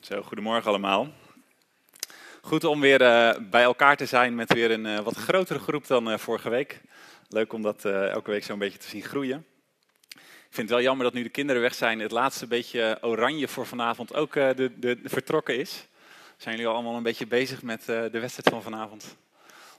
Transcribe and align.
Zo, 0.00 0.22
goedemorgen 0.22 0.68
allemaal. 0.68 1.08
Goed 2.40 2.64
om 2.64 2.80
weer 2.80 3.00
uh, 3.00 3.30
bij 3.50 3.62
elkaar 3.62 3.96
te 3.96 4.06
zijn 4.06 4.34
met 4.34 4.52
weer 4.52 4.70
een 4.70 4.84
uh, 4.84 4.98
wat 4.98 5.16
grotere 5.16 5.58
groep 5.58 5.86
dan 5.86 6.10
uh, 6.10 6.18
vorige 6.18 6.48
week. 6.48 6.80
Leuk 7.28 7.52
om 7.52 7.62
dat 7.62 7.84
elke 7.84 8.30
week 8.30 8.44
zo'n 8.44 8.58
beetje 8.58 8.78
te 8.78 8.88
zien 8.88 9.02
groeien. 9.02 9.46
Ik 10.10 10.56
vind 10.56 10.68
het 10.68 10.70
wel 10.70 10.80
jammer 10.80 11.04
dat 11.04 11.14
nu 11.14 11.22
de 11.22 11.28
kinderen 11.28 11.62
weg 11.62 11.74
zijn, 11.74 12.00
het 12.00 12.10
laatste 12.10 12.46
beetje 12.46 12.98
oranje 13.00 13.48
voor 13.48 13.66
vanavond 13.66 14.14
ook 14.14 14.32
de, 14.32 14.72
de, 14.76 14.98
vertrokken 15.04 15.58
is. 15.58 15.86
Zijn 16.36 16.54
jullie 16.54 16.70
al 16.70 16.74
allemaal 16.74 16.96
een 16.96 17.02
beetje 17.02 17.26
bezig 17.26 17.62
met 17.62 17.84
de 17.84 18.18
wedstrijd 18.20 18.48
van 18.48 18.62
vanavond? 18.62 19.16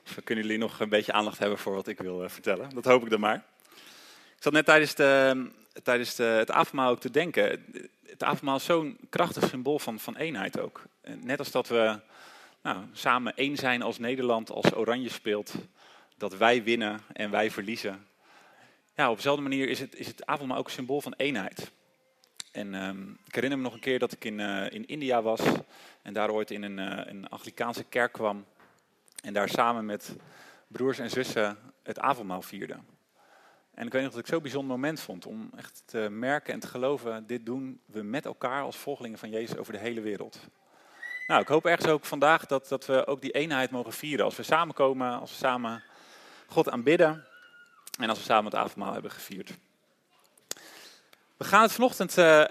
Of 0.03 0.23
kunnen 0.23 0.43
jullie 0.43 0.59
nog 0.59 0.79
een 0.79 0.89
beetje 0.89 1.11
aandacht 1.11 1.39
hebben 1.39 1.57
voor 1.57 1.73
wat 1.73 1.87
ik 1.87 1.99
wil 1.99 2.29
vertellen? 2.29 2.69
Dat 2.69 2.85
hoop 2.85 3.03
ik 3.03 3.09
dan 3.09 3.19
maar. 3.19 3.43
Ik 4.35 4.43
zat 4.47 4.53
net 4.53 4.65
tijdens, 4.65 4.95
de, 4.95 5.49
tijdens 5.83 6.15
de, 6.15 6.23
het 6.23 6.51
avondmaal 6.51 6.89
ook 6.89 6.99
te 6.99 7.11
denken. 7.11 7.65
Het 8.05 8.23
avondmaal 8.23 8.55
is 8.55 8.65
zo'n 8.65 8.97
krachtig 9.09 9.47
symbool 9.49 9.79
van, 9.79 9.99
van 9.99 10.15
eenheid 10.15 10.59
ook. 10.59 10.83
Net 11.01 11.39
als 11.39 11.51
dat 11.51 11.67
we 11.67 11.99
nou, 12.61 12.77
samen 12.91 13.35
één 13.35 13.57
zijn 13.57 13.81
als 13.81 13.99
Nederland, 13.99 14.49
als 14.49 14.75
Oranje 14.75 15.09
speelt. 15.09 15.53
Dat 16.17 16.37
wij 16.37 16.63
winnen 16.63 16.99
en 17.13 17.31
wij 17.31 17.51
verliezen. 17.51 18.07
Ja, 18.95 19.09
op 19.09 19.15
dezelfde 19.15 19.41
manier 19.41 19.69
is 19.69 19.79
het, 19.79 19.95
is 19.95 20.07
het 20.07 20.25
avondmaal 20.25 20.57
ook 20.57 20.65
een 20.65 20.71
symbool 20.71 21.01
van 21.01 21.13
eenheid. 21.17 21.71
En 22.51 22.73
um, 22.73 23.17
ik 23.27 23.35
herinner 23.35 23.57
me 23.57 23.63
nog 23.63 23.73
een 23.73 23.79
keer 23.79 23.99
dat 23.99 24.11
ik 24.11 24.25
in, 24.25 24.39
uh, 24.39 24.71
in 24.71 24.87
India 24.87 25.21
was. 25.21 25.41
En 26.01 26.13
daar 26.13 26.31
ooit 26.31 26.51
in 26.51 26.63
een, 26.63 26.77
uh, 26.77 27.01
een 27.05 27.29
Anglikaanse 27.29 27.83
kerk 27.83 28.11
kwam. 28.11 28.45
En 29.23 29.33
daar 29.33 29.49
samen 29.49 29.85
met 29.85 30.15
broers 30.67 30.99
en 30.99 31.09
zussen 31.09 31.57
het 31.83 31.99
avondmaal 31.99 32.41
vierden. 32.41 32.85
En 33.73 33.85
ik 33.85 33.93
weet 33.93 34.03
nog 34.03 34.11
dat 34.11 34.21
ik 34.21 34.27
zo'n 34.27 34.41
bijzonder 34.41 34.71
moment 34.71 34.99
vond 34.99 35.25
om 35.25 35.49
echt 35.57 35.83
te 35.85 36.07
merken 36.09 36.53
en 36.53 36.59
te 36.59 36.67
geloven, 36.67 37.27
dit 37.27 37.45
doen 37.45 37.81
we 37.85 38.01
met 38.01 38.25
elkaar 38.25 38.61
als 38.61 38.77
volgelingen 38.77 39.19
van 39.19 39.29
Jezus 39.29 39.57
over 39.57 39.73
de 39.73 39.79
hele 39.79 40.01
wereld. 40.01 40.39
Nou, 41.27 41.41
ik 41.41 41.47
hoop 41.47 41.65
ergens 41.65 41.87
ook 41.87 42.05
vandaag 42.05 42.45
dat, 42.45 42.67
dat 42.67 42.85
we 42.85 43.07
ook 43.07 43.21
die 43.21 43.31
eenheid 43.31 43.71
mogen 43.71 43.93
vieren. 43.93 44.25
Als 44.25 44.35
we 44.35 44.43
samenkomen, 44.43 45.19
als 45.19 45.31
we 45.31 45.37
samen 45.37 45.83
God 46.47 46.69
aanbidden 46.69 47.25
en 47.99 48.09
als 48.09 48.17
we 48.17 48.23
samen 48.23 48.45
het 48.45 48.55
avondmaal 48.55 48.93
hebben 48.93 49.11
gevierd. 49.11 49.57
We 51.37 51.43
gaan 51.47 51.61
het 51.61 51.71
vanochtend, 51.71 52.17
uh, 52.17 52.25
uh, 52.25 52.45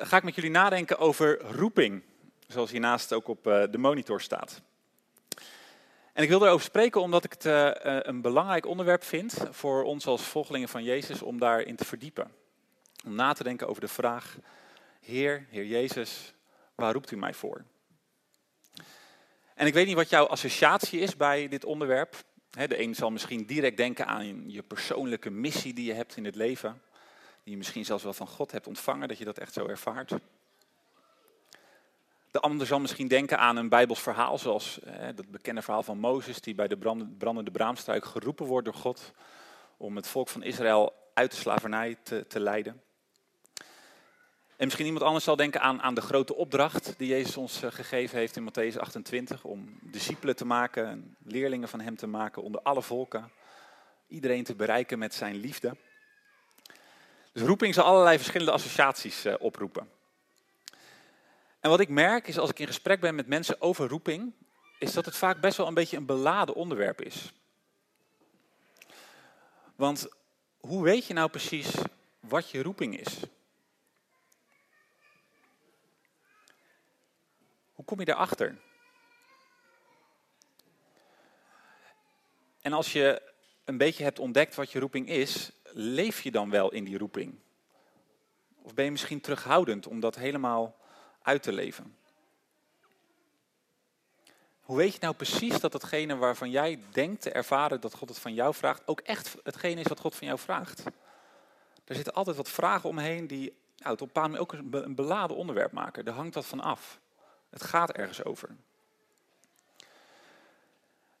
ga 0.00 0.16
ik 0.16 0.22
met 0.22 0.34
jullie 0.34 0.50
nadenken 0.50 0.98
over 0.98 1.40
roeping. 1.42 2.02
Zoals 2.46 2.70
hiernaast 2.70 3.12
ook 3.12 3.28
op 3.28 3.46
uh, 3.46 3.62
de 3.70 3.78
monitor 3.78 4.20
staat. 4.20 4.62
En 6.12 6.22
ik 6.22 6.28
wil 6.28 6.44
erover 6.44 6.64
spreken 6.64 7.00
omdat 7.00 7.24
ik 7.24 7.32
het 7.32 7.44
uh, 7.44 7.70
een 7.82 8.20
belangrijk 8.20 8.66
onderwerp 8.66 9.04
vind 9.04 9.34
voor 9.50 9.82
ons 9.82 10.06
als 10.06 10.22
volgelingen 10.22 10.68
van 10.68 10.84
Jezus 10.84 11.22
om 11.22 11.38
daarin 11.38 11.76
te 11.76 11.84
verdiepen. 11.84 12.30
Om 13.04 13.14
na 13.14 13.32
te 13.32 13.44
denken 13.44 13.68
over 13.68 13.80
de 13.80 13.88
vraag, 13.88 14.36
Heer, 15.00 15.46
Heer 15.50 15.66
Jezus, 15.66 16.34
waar 16.74 16.92
roept 16.92 17.10
u 17.10 17.16
mij 17.16 17.34
voor? 17.34 17.64
En 19.54 19.66
ik 19.66 19.74
weet 19.74 19.86
niet 19.86 19.96
wat 19.96 20.10
jouw 20.10 20.26
associatie 20.26 21.00
is 21.00 21.16
bij 21.16 21.48
dit 21.48 21.64
onderwerp. 21.64 22.16
de 22.50 22.82
een 22.82 22.94
zal 22.94 23.10
misschien 23.10 23.46
direct 23.46 23.76
denken 23.76 24.06
aan 24.06 24.50
je 24.50 24.62
persoonlijke 24.62 25.30
missie 25.30 25.74
die 25.74 25.84
je 25.84 25.92
hebt 25.92 26.16
in 26.16 26.24
het 26.24 26.34
leven. 26.34 26.82
Die 27.42 27.52
je 27.52 27.56
misschien 27.56 27.84
zelfs 27.84 28.02
wel 28.02 28.12
van 28.12 28.26
God 28.26 28.52
hebt 28.52 28.66
ontvangen, 28.66 29.08
dat 29.08 29.18
je 29.18 29.24
dat 29.24 29.38
echt 29.38 29.52
zo 29.52 29.66
ervaart. 29.66 30.12
De 32.30 32.40
ander 32.40 32.66
zal 32.66 32.80
misschien 32.80 33.08
denken 33.08 33.38
aan 33.38 33.56
een 33.56 33.68
Bijbels 33.68 34.00
verhaal, 34.00 34.38
zoals 34.38 34.80
eh, 34.80 35.08
dat 35.14 35.30
bekende 35.30 35.62
verhaal 35.62 35.82
van 35.82 35.98
Mozes, 35.98 36.40
die 36.40 36.54
bij 36.54 36.68
de 36.68 36.76
brandende 37.18 37.50
braamstruik 37.50 38.04
geroepen 38.04 38.46
wordt 38.46 38.64
door 38.64 38.74
God 38.74 39.12
om 39.76 39.96
het 39.96 40.06
volk 40.06 40.28
van 40.28 40.42
Israël 40.42 40.92
uit 41.14 41.30
de 41.30 41.36
slavernij 41.36 41.96
te, 42.02 42.26
te 42.26 42.40
leiden. 42.40 42.82
En 44.56 44.66
misschien 44.66 44.86
iemand 44.86 45.04
anders 45.04 45.24
zal 45.24 45.36
denken 45.36 45.60
aan, 45.60 45.82
aan 45.82 45.94
de 45.94 46.00
grote 46.00 46.34
opdracht 46.34 46.94
die 46.96 47.08
Jezus 47.08 47.36
ons 47.36 47.62
eh, 47.62 47.70
gegeven 47.72 48.18
heeft 48.18 48.36
in 48.36 48.50
Matthäus 48.50 48.76
28, 48.76 49.44
om 49.44 49.78
discipelen 49.80 50.36
te 50.36 50.44
maken, 50.44 51.16
leerlingen 51.24 51.68
van 51.68 51.80
hem 51.80 51.96
te 51.96 52.06
maken 52.06 52.42
onder 52.42 52.60
alle 52.60 52.82
volken, 52.82 53.30
iedereen 54.08 54.44
te 54.44 54.54
bereiken 54.54 54.98
met 54.98 55.14
zijn 55.14 55.36
liefde. 55.36 55.76
Dus 57.32 57.42
roeping 57.42 57.74
zal 57.74 57.84
allerlei 57.84 58.16
verschillende 58.16 58.52
associaties 58.52 59.26
uh, 59.26 59.34
oproepen. 59.38 59.88
En 61.60 61.70
wat 61.70 61.80
ik 61.80 61.88
merk 61.88 62.28
is 62.28 62.38
als 62.38 62.50
ik 62.50 62.58
in 62.58 62.66
gesprek 62.66 63.00
ben 63.00 63.14
met 63.14 63.26
mensen 63.26 63.60
over 63.60 63.88
roeping, 63.88 64.32
is 64.78 64.92
dat 64.92 65.04
het 65.04 65.16
vaak 65.16 65.40
best 65.40 65.56
wel 65.56 65.66
een 65.66 65.74
beetje 65.74 65.96
een 65.96 66.06
beladen 66.06 66.54
onderwerp 66.54 67.00
is. 67.00 67.32
Want 69.74 70.08
hoe 70.58 70.82
weet 70.82 71.06
je 71.06 71.14
nou 71.14 71.30
precies 71.30 71.74
wat 72.20 72.50
je 72.50 72.62
roeping 72.62 73.00
is? 73.00 73.20
Hoe 77.72 77.84
kom 77.84 77.98
je 77.98 78.04
daarachter? 78.04 78.58
En 82.60 82.72
als 82.72 82.92
je 82.92 83.22
een 83.64 83.76
beetje 83.76 84.04
hebt 84.04 84.18
ontdekt 84.18 84.54
wat 84.54 84.72
je 84.72 84.78
roeping 84.78 85.08
is, 85.08 85.52
leef 85.72 86.20
je 86.20 86.30
dan 86.30 86.50
wel 86.50 86.72
in 86.72 86.84
die 86.84 86.98
roeping? 86.98 87.38
Of 88.62 88.74
ben 88.74 88.84
je 88.84 88.90
misschien 88.90 89.20
terughoudend 89.20 89.86
om 89.86 90.00
dat 90.00 90.16
helemaal 90.16 90.76
uit 91.22 91.42
te 91.42 91.52
leven. 91.52 91.96
Hoe 94.60 94.76
weet 94.76 94.92
je 94.92 94.98
nou 95.00 95.14
precies 95.14 95.60
dat 95.60 95.72
hetgene 95.72 96.16
waarvan 96.16 96.50
jij 96.50 96.80
denkt 96.90 97.22
te 97.22 97.30
ervaren 97.30 97.80
dat 97.80 97.94
God 97.94 98.08
het 98.08 98.18
van 98.18 98.34
jou 98.34 98.54
vraagt, 98.54 98.82
ook 98.86 99.00
echt 99.00 99.36
hetgene 99.42 99.80
is 99.80 99.86
wat 99.86 100.00
God 100.00 100.14
van 100.14 100.26
jou 100.26 100.38
vraagt? 100.38 100.82
Er 101.84 101.94
zitten 101.94 102.14
altijd 102.14 102.36
wat 102.36 102.48
vragen 102.48 102.88
omheen 102.88 103.26
die 103.26 103.56
nou, 103.76 103.92
het 103.92 104.02
op 104.02 104.16
een 104.16 104.38
ook 104.38 104.52
een 104.52 104.94
beladen 104.94 105.36
onderwerp 105.36 105.72
maken. 105.72 106.04
Er 106.04 106.12
hangt 106.12 106.34
wat 106.34 106.46
van 106.46 106.60
af. 106.60 107.00
Het 107.50 107.62
gaat 107.62 107.90
ergens 107.90 108.24
over. 108.24 108.48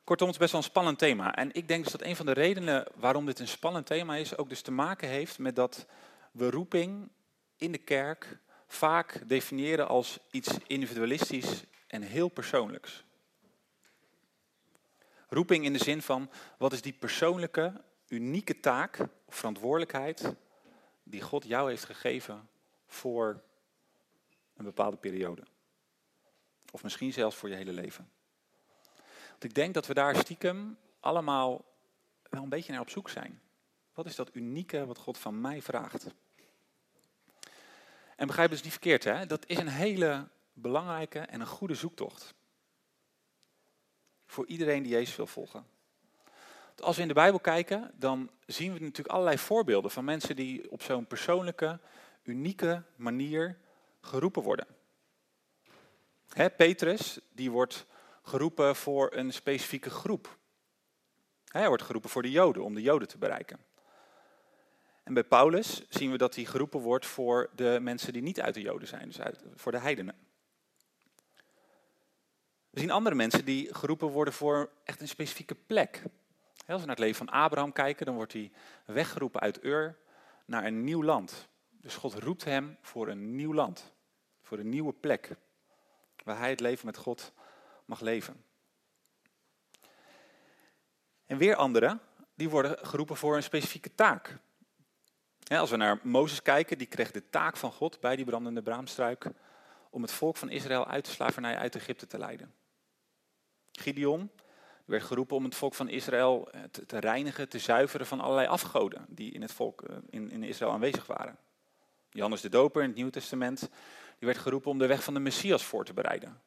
Kortom, 0.04 0.26
het 0.26 0.36
is 0.36 0.42
best 0.42 0.52
wel 0.52 0.60
een 0.60 0.70
spannend 0.70 0.98
thema. 0.98 1.34
En 1.34 1.52
ik 1.52 1.68
denk 1.68 1.82
dus 1.82 1.92
dat 1.92 2.02
een 2.02 2.16
van 2.16 2.26
de 2.26 2.32
redenen 2.32 2.86
waarom 2.94 3.26
dit 3.26 3.38
een 3.38 3.48
spannend 3.48 3.86
thema 3.86 4.16
is, 4.16 4.36
ook 4.36 4.48
dus 4.48 4.62
te 4.62 4.70
maken 4.70 5.08
heeft 5.08 5.38
met 5.38 5.56
dat 5.56 5.86
we 6.32 6.50
roeping 6.50 7.08
in 7.56 7.72
de 7.72 7.78
kerk 7.78 8.38
vaak 8.72 9.28
definiëren 9.28 9.88
als 9.88 10.18
iets 10.30 10.58
individualistisch 10.66 11.64
en 11.86 12.02
heel 12.02 12.28
persoonlijks. 12.28 13.04
Roeping 15.28 15.64
in 15.64 15.72
de 15.72 15.84
zin 15.84 16.02
van, 16.02 16.30
wat 16.58 16.72
is 16.72 16.82
die 16.82 16.92
persoonlijke, 16.92 17.72
unieke 18.08 18.60
taak 18.60 18.98
of 19.24 19.34
verantwoordelijkheid 19.36 20.34
die 21.02 21.20
God 21.20 21.44
jou 21.44 21.68
heeft 21.68 21.84
gegeven 21.84 22.48
voor 22.86 23.42
een 24.56 24.64
bepaalde 24.64 24.96
periode. 24.96 25.42
Of 26.70 26.82
misschien 26.82 27.12
zelfs 27.12 27.36
voor 27.36 27.48
je 27.48 27.54
hele 27.54 27.72
leven. 27.72 28.10
Want 29.28 29.44
ik 29.44 29.54
denk 29.54 29.74
dat 29.74 29.86
we 29.86 29.94
daar 29.94 30.16
stiekem 30.16 30.78
allemaal 31.00 31.64
wel 32.22 32.42
een 32.42 32.48
beetje 32.48 32.72
naar 32.72 32.80
op 32.80 32.90
zoek 32.90 33.08
zijn. 33.08 33.40
Wat 33.94 34.06
is 34.06 34.16
dat 34.16 34.34
unieke 34.34 34.86
wat 34.86 34.98
God 34.98 35.18
van 35.18 35.40
mij 35.40 35.62
vraagt? 35.62 36.06
En 38.20 38.26
begrijp 38.26 38.50
dus 38.50 38.62
niet 38.62 38.72
verkeerd, 38.72 39.04
hè? 39.04 39.26
dat 39.26 39.46
is 39.46 39.56
een 39.58 39.68
hele 39.68 40.28
belangrijke 40.52 41.18
en 41.18 41.40
een 41.40 41.46
goede 41.46 41.74
zoektocht. 41.74 42.34
Voor 44.26 44.46
iedereen 44.46 44.82
die 44.82 44.92
Jezus 44.92 45.16
wil 45.16 45.26
volgen. 45.26 45.66
Als 46.76 46.96
we 46.96 47.02
in 47.02 47.08
de 47.08 47.14
Bijbel 47.14 47.40
kijken, 47.40 47.90
dan 47.94 48.30
zien 48.46 48.72
we 48.72 48.80
natuurlijk 48.80 49.08
allerlei 49.08 49.38
voorbeelden 49.38 49.90
van 49.90 50.04
mensen 50.04 50.36
die 50.36 50.70
op 50.70 50.82
zo'n 50.82 51.06
persoonlijke, 51.06 51.78
unieke 52.22 52.82
manier 52.96 53.58
geroepen 54.00 54.42
worden. 54.42 54.66
Hè, 56.28 56.50
Petrus, 56.50 57.18
die 57.32 57.50
wordt 57.50 57.86
geroepen 58.22 58.76
voor 58.76 59.12
een 59.14 59.32
specifieke 59.32 59.90
groep. 59.90 60.38
Hij 61.44 61.68
wordt 61.68 61.82
geroepen 61.82 62.10
voor 62.10 62.22
de 62.22 62.30
Joden, 62.30 62.64
om 62.64 62.74
de 62.74 62.82
Joden 62.82 63.08
te 63.08 63.18
bereiken. 63.18 63.58
En 65.10 65.16
bij 65.16 65.24
Paulus 65.24 65.82
zien 65.88 66.10
we 66.10 66.16
dat 66.16 66.34
hij 66.34 66.44
geroepen 66.44 66.80
wordt 66.80 67.06
voor 67.06 67.50
de 67.54 67.78
mensen 67.80 68.12
die 68.12 68.22
niet 68.22 68.40
uit 68.40 68.54
de 68.54 68.60
Joden 68.60 68.88
zijn, 68.88 69.08
dus 69.08 69.18
voor 69.54 69.72
de 69.72 69.78
heidenen. 69.78 70.14
We 72.70 72.80
zien 72.80 72.90
andere 72.90 73.14
mensen 73.14 73.44
die 73.44 73.74
geroepen 73.74 74.08
worden 74.08 74.34
voor 74.34 74.70
echt 74.84 75.00
een 75.00 75.08
specifieke 75.08 75.54
plek. 75.54 76.02
Als 76.66 76.80
we 76.80 76.86
naar 76.86 76.96
het 76.96 76.98
leven 76.98 77.26
van 77.26 77.28
Abraham 77.28 77.72
kijken, 77.72 78.06
dan 78.06 78.14
wordt 78.14 78.32
hij 78.32 78.52
weggeroepen 78.86 79.40
uit 79.40 79.64
Ur 79.64 79.98
naar 80.44 80.64
een 80.64 80.84
nieuw 80.84 81.02
land. 81.02 81.48
Dus 81.70 81.96
God 81.96 82.14
roept 82.14 82.44
hem 82.44 82.76
voor 82.80 83.08
een 83.08 83.34
nieuw 83.34 83.54
land, 83.54 83.92
voor 84.42 84.58
een 84.58 84.68
nieuwe 84.68 84.92
plek, 84.92 85.36
waar 86.24 86.38
hij 86.38 86.50
het 86.50 86.60
leven 86.60 86.86
met 86.86 86.96
God 86.96 87.32
mag 87.84 88.00
leven. 88.00 88.44
En 91.26 91.36
weer 91.38 91.56
anderen, 91.56 92.00
die 92.34 92.50
worden 92.50 92.86
geroepen 92.86 93.16
voor 93.16 93.36
een 93.36 93.42
specifieke 93.42 93.94
taak 93.94 94.38
als 95.58 95.70
we 95.70 95.76
naar 95.76 95.98
Mozes 96.02 96.42
kijken, 96.42 96.78
die 96.78 96.86
kreeg 96.86 97.10
de 97.10 97.28
taak 97.30 97.56
van 97.56 97.72
God 97.72 98.00
bij 98.00 98.16
die 98.16 98.24
brandende 98.24 98.62
braamstruik 98.62 99.26
om 99.90 100.02
het 100.02 100.12
volk 100.12 100.36
van 100.36 100.50
Israël 100.50 100.86
uit 100.86 101.04
de 101.04 101.10
slavernij 101.10 101.56
uit 101.56 101.76
Egypte 101.76 102.06
te 102.06 102.18
leiden. 102.18 102.54
Gideon 103.72 104.30
werd 104.84 105.02
geroepen 105.02 105.36
om 105.36 105.44
het 105.44 105.54
volk 105.54 105.74
van 105.74 105.88
Israël 105.88 106.50
eh, 106.50 106.60
te, 106.86 106.98
reinigen, 106.98 107.48
te 107.48 107.58
zuiveren 107.58 108.06
van 108.06 108.20
allerlei 108.20 108.48
afgoden 108.48 109.06
die 109.08 109.32
in 109.32 109.42
het 109.42 109.52
volk 109.52 109.82
eh, 109.82 109.96
in, 110.10 110.42
Israël 110.42 110.72
aanwezig 110.72 111.06
waren. 111.06 111.38
Johannes 112.10 112.40
de 112.40 112.48
Doper 112.48 112.82
in 112.82 112.88
het 112.88 112.96
Nieuw 112.96 113.10
Testament, 113.10 113.60
die 114.18 114.28
werd 114.28 114.38
geroepen 114.38 114.70
om 114.70 114.78
de 114.78 114.86
weg 114.86 115.04
van 115.04 115.14
de 115.14 115.20
Messias 115.20 115.64
voor 115.64 115.84
te 115.84 115.92
bereiden. 115.92 116.40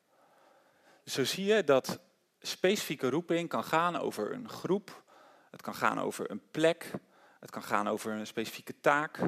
Zo 1.05 1.23
zie 1.23 1.45
je 1.45 1.63
dat 1.63 1.99
specifieke 2.39 3.09
roeping 3.09 3.49
kan 3.49 3.63
gaan 3.63 3.95
over 3.95 4.33
een 4.33 4.49
groep, 4.49 5.03
het 5.51 5.61
kan 5.61 5.75
gaan 5.75 5.99
over 5.99 6.31
een 6.31 6.41
plek, 6.51 6.91
het 7.43 7.51
kan 7.51 7.63
gaan 7.63 7.87
over 7.87 8.11
een 8.11 8.27
specifieke 8.27 8.79
taak. 8.81 9.19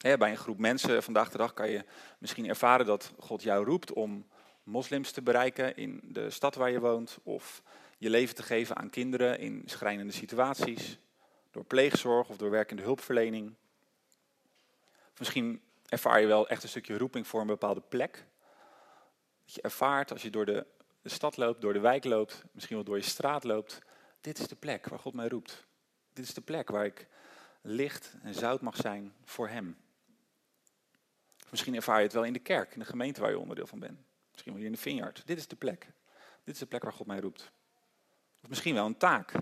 bij 0.00 0.30
een 0.30 0.36
groep 0.36 0.58
mensen 0.58 1.02
vandaag 1.02 1.30
de 1.30 1.38
dag 1.38 1.54
kan 1.54 1.70
je 1.70 1.84
misschien 2.18 2.48
ervaren 2.48 2.86
dat 2.86 3.12
God 3.18 3.42
jou 3.42 3.64
roept 3.64 3.92
om 3.92 4.26
moslims 4.62 5.10
te 5.10 5.22
bereiken 5.22 5.76
in 5.76 6.00
de 6.04 6.30
stad 6.30 6.54
waar 6.54 6.70
je 6.70 6.80
woont, 6.80 7.18
of 7.22 7.62
je 7.98 8.10
leven 8.10 8.34
te 8.34 8.42
geven 8.42 8.76
aan 8.76 8.90
kinderen 8.90 9.38
in 9.38 9.62
schrijnende 9.64 10.12
situaties, 10.12 10.98
door 11.50 11.64
pleegzorg 11.64 12.28
of 12.28 12.36
door 12.36 12.50
werkende 12.50 12.82
hulpverlening. 12.82 13.54
misschien 15.18 15.62
ervaar 15.88 16.20
je 16.20 16.26
wel 16.26 16.48
echt 16.48 16.62
een 16.62 16.68
stukje 16.68 16.98
roeping 16.98 17.26
voor 17.26 17.40
een 17.40 17.46
bepaalde 17.46 17.82
plek. 17.88 18.26
Dat 19.44 19.54
je 19.54 19.62
ervaart 19.62 20.12
als 20.12 20.22
je 20.22 20.30
door 20.30 20.46
de, 20.46 20.66
stad 21.04 21.36
loopt, 21.36 21.60
door 21.60 21.72
de 21.72 21.80
wijk 21.80 22.04
loopt, 22.04 22.44
misschien 22.52 22.76
wel 22.76 22.84
door 22.84 22.96
je 22.96 23.02
straat 23.02 23.44
loopt. 23.44 23.78
Dit 24.20 24.38
is 24.38 24.48
de 24.48 24.56
plek 24.56 24.88
waar 24.88 24.98
God 24.98 25.14
mij 25.14 25.28
roept. 25.28 25.66
Dit 26.16 26.24
is 26.24 26.34
de 26.34 26.40
plek 26.40 26.68
waar 26.68 26.84
ik 26.84 27.06
licht 27.60 28.14
en 28.22 28.34
zout 28.34 28.60
mag 28.60 28.76
zijn 28.76 29.14
voor 29.24 29.48
Hem. 29.48 29.76
Misschien 31.50 31.74
ervaar 31.74 31.96
je 31.96 32.04
het 32.04 32.12
wel 32.12 32.24
in 32.24 32.32
de 32.32 32.38
kerk, 32.38 32.72
in 32.72 32.78
de 32.78 32.84
gemeente 32.84 33.20
waar 33.20 33.30
je 33.30 33.38
onderdeel 33.38 33.66
van 33.66 33.78
bent. 33.78 33.98
Misschien 34.30 34.52
wel 34.52 34.60
hier 34.60 34.70
in 34.70 34.76
de 34.76 34.82
vineyard. 34.82 35.26
Dit 35.26 35.38
is 35.38 35.48
de 35.48 35.56
plek. 35.56 35.92
Dit 36.44 36.54
is 36.54 36.60
de 36.60 36.66
plek 36.66 36.82
waar 36.82 36.92
God 36.92 37.06
mij 37.06 37.20
roept. 37.20 37.50
Of 38.42 38.48
misschien 38.48 38.74
wel 38.74 38.86
een 38.86 38.96
taak. 38.96 39.32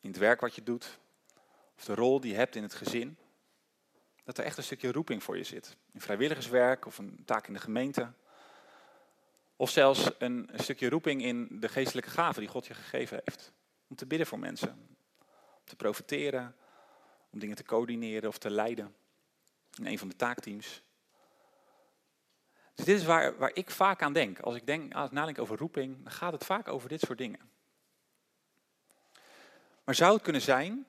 In 0.00 0.10
het 0.10 0.18
werk 0.18 0.40
wat 0.40 0.54
je 0.54 0.62
doet, 0.62 0.98
of 1.76 1.84
de 1.84 1.94
rol 1.94 2.20
die 2.20 2.30
je 2.30 2.36
hebt 2.36 2.56
in 2.56 2.62
het 2.62 2.74
gezin. 2.74 3.16
Dat 4.24 4.38
er 4.38 4.44
echt 4.44 4.56
een 4.56 4.62
stukje 4.62 4.92
roeping 4.92 5.22
voor 5.22 5.36
je 5.36 5.44
zit. 5.44 5.76
In 5.92 6.00
vrijwilligerswerk 6.00 6.86
of 6.86 6.98
een 6.98 7.22
taak 7.24 7.46
in 7.46 7.52
de 7.52 7.60
gemeente. 7.60 8.12
Of 9.56 9.70
zelfs 9.70 10.10
een, 10.18 10.50
stukje 10.54 10.88
roeping 10.88 11.22
in 11.22 11.60
de 11.60 11.68
geestelijke 11.68 12.10
gaven 12.10 12.40
die 12.40 12.50
God 12.50 12.66
je 12.66 12.74
gegeven 12.74 13.20
heeft. 13.24 13.52
Om 13.88 13.96
te 13.96 14.06
bidden 14.06 14.26
voor 14.26 14.38
mensen. 14.38 14.70
Om 14.70 14.96
te 15.64 15.76
profiteren. 15.76 16.56
Om 17.30 17.38
dingen 17.38 17.56
te 17.56 17.64
coördineren 17.64 18.28
of 18.28 18.38
te 18.38 18.50
leiden. 18.50 18.94
In 19.78 19.86
een 19.86 19.98
van 19.98 20.08
de 20.08 20.16
taakteams. 20.16 20.82
Dus 22.74 22.84
dit 22.84 22.98
is 22.98 23.04
waar, 23.04 23.36
waar 23.36 23.50
ik 23.54 23.70
vaak 23.70 24.02
aan 24.02 24.12
denk. 24.12 24.40
Als 24.40 24.56
ik 24.56 24.66
denk, 24.66 24.94
als 24.94 25.06
ik 25.06 25.12
nadenk 25.12 25.38
over 25.38 25.58
roeping, 25.58 26.02
dan 26.02 26.12
gaat 26.12 26.32
het 26.32 26.44
vaak 26.44 26.68
over 26.68 26.88
dit 26.88 27.00
soort 27.00 27.18
dingen. 27.18 27.50
Maar 29.84 29.94
zou 29.94 30.14
het 30.14 30.22
kunnen 30.22 30.42
zijn 30.42 30.86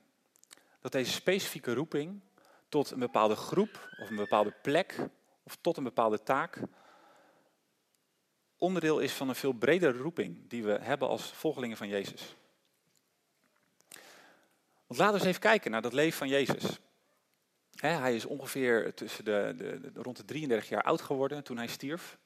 dat 0.79 0.91
deze 0.91 1.11
specifieke 1.11 1.73
roeping 1.73 2.21
tot 2.69 2.91
een 2.91 2.99
bepaalde 2.99 3.35
groep 3.35 3.89
of 4.01 4.09
een 4.09 4.15
bepaalde 4.15 4.53
plek 4.61 4.95
of 5.43 5.57
tot 5.61 5.77
een 5.77 5.83
bepaalde 5.83 6.23
taak 6.23 6.59
onderdeel 8.57 8.99
is 8.99 9.11
van 9.11 9.29
een 9.29 9.35
veel 9.35 9.53
bredere 9.53 9.97
roeping 9.97 10.49
die 10.49 10.63
we 10.63 10.77
hebben 10.81 11.07
als 11.07 11.31
volgelingen 11.31 11.77
van 11.77 11.87
Jezus? 11.87 12.35
Want 14.87 14.99
laten 14.99 15.13
we 15.13 15.19
eens 15.19 15.29
even 15.29 15.41
kijken 15.41 15.71
naar 15.71 15.81
dat 15.81 15.93
leven 15.93 16.17
van 16.17 16.27
Jezus 16.27 16.79
hij 17.93 18.15
is 18.15 18.25
ongeveer 18.25 18.93
tussen 18.93 19.25
de, 19.25 19.53
de, 19.57 20.01
rond 20.01 20.17
de 20.17 20.25
33 20.25 20.69
jaar 20.69 20.83
oud 20.83 21.01
geworden 21.01 21.43
toen 21.43 21.57
hij 21.57 21.67
stierf. 21.67 22.17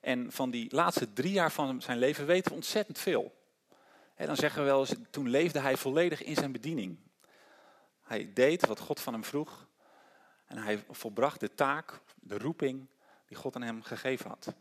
En 0.00 0.32
van 0.32 0.50
die 0.50 0.74
laatste 0.74 1.12
drie 1.12 1.32
jaar 1.32 1.52
van 1.52 1.82
zijn 1.82 1.98
leven 1.98 2.26
weten 2.26 2.50
we 2.50 2.56
ontzettend 2.56 2.98
veel. 2.98 3.34
dan 4.16 4.36
zeggen 4.36 4.60
we 4.60 4.66
wel 4.66 4.80
eens, 4.80 4.94
toen 5.10 5.28
leefde 5.28 5.60
hij 5.60 5.76
volledig 5.76 6.22
in 6.22 6.34
zijn 6.34 6.52
bediening. 6.52 6.98
Hij 8.02 8.30
deed 8.34 8.66
wat 8.66 8.78
God 8.78 9.00
van 9.00 9.12
hem 9.12 9.24
vroeg. 9.24 9.68
En 10.46 10.58
hij 10.58 10.84
volbracht 10.90 11.40
de 11.40 11.54
taak, 11.54 12.00
de 12.20 12.38
roeping 12.38 12.86
die 13.26 13.36
God 13.36 13.54
aan 13.54 13.62
hem 13.62 13.82
gegeven 13.82 14.28
had. 14.28 14.54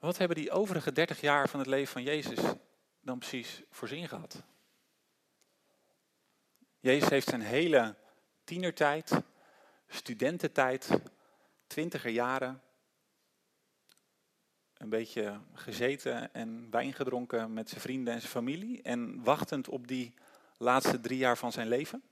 Wat 0.00 0.18
hebben 0.18 0.36
die 0.36 0.50
overige 0.50 0.92
30 0.92 1.20
jaar 1.20 1.48
van 1.48 1.60
het 1.60 1.68
leven 1.68 1.92
van 1.92 2.02
Jezus 2.02 2.38
dan 3.00 3.18
precies 3.18 3.62
voor 3.70 3.88
zin 3.88 4.08
gehad? 4.08 4.42
Jezus 6.78 7.08
heeft 7.08 7.28
zijn 7.28 7.40
hele 7.40 7.94
tienertijd, 8.44 9.12
studententijd, 9.86 11.00
twintiger 11.66 12.10
jaren, 12.10 12.62
een 14.76 14.88
beetje 14.88 15.40
gezeten 15.52 16.34
en 16.34 16.70
wijn 16.70 16.92
gedronken 16.92 17.52
met 17.52 17.68
zijn 17.68 17.80
vrienden 17.80 18.14
en 18.14 18.20
zijn 18.20 18.32
familie 18.32 18.82
en 18.82 19.22
wachtend 19.22 19.68
op 19.68 19.86
die 19.86 20.14
laatste 20.56 21.00
drie 21.00 21.18
jaar 21.18 21.38
van 21.38 21.52
zijn 21.52 21.68
leven? 21.68 22.02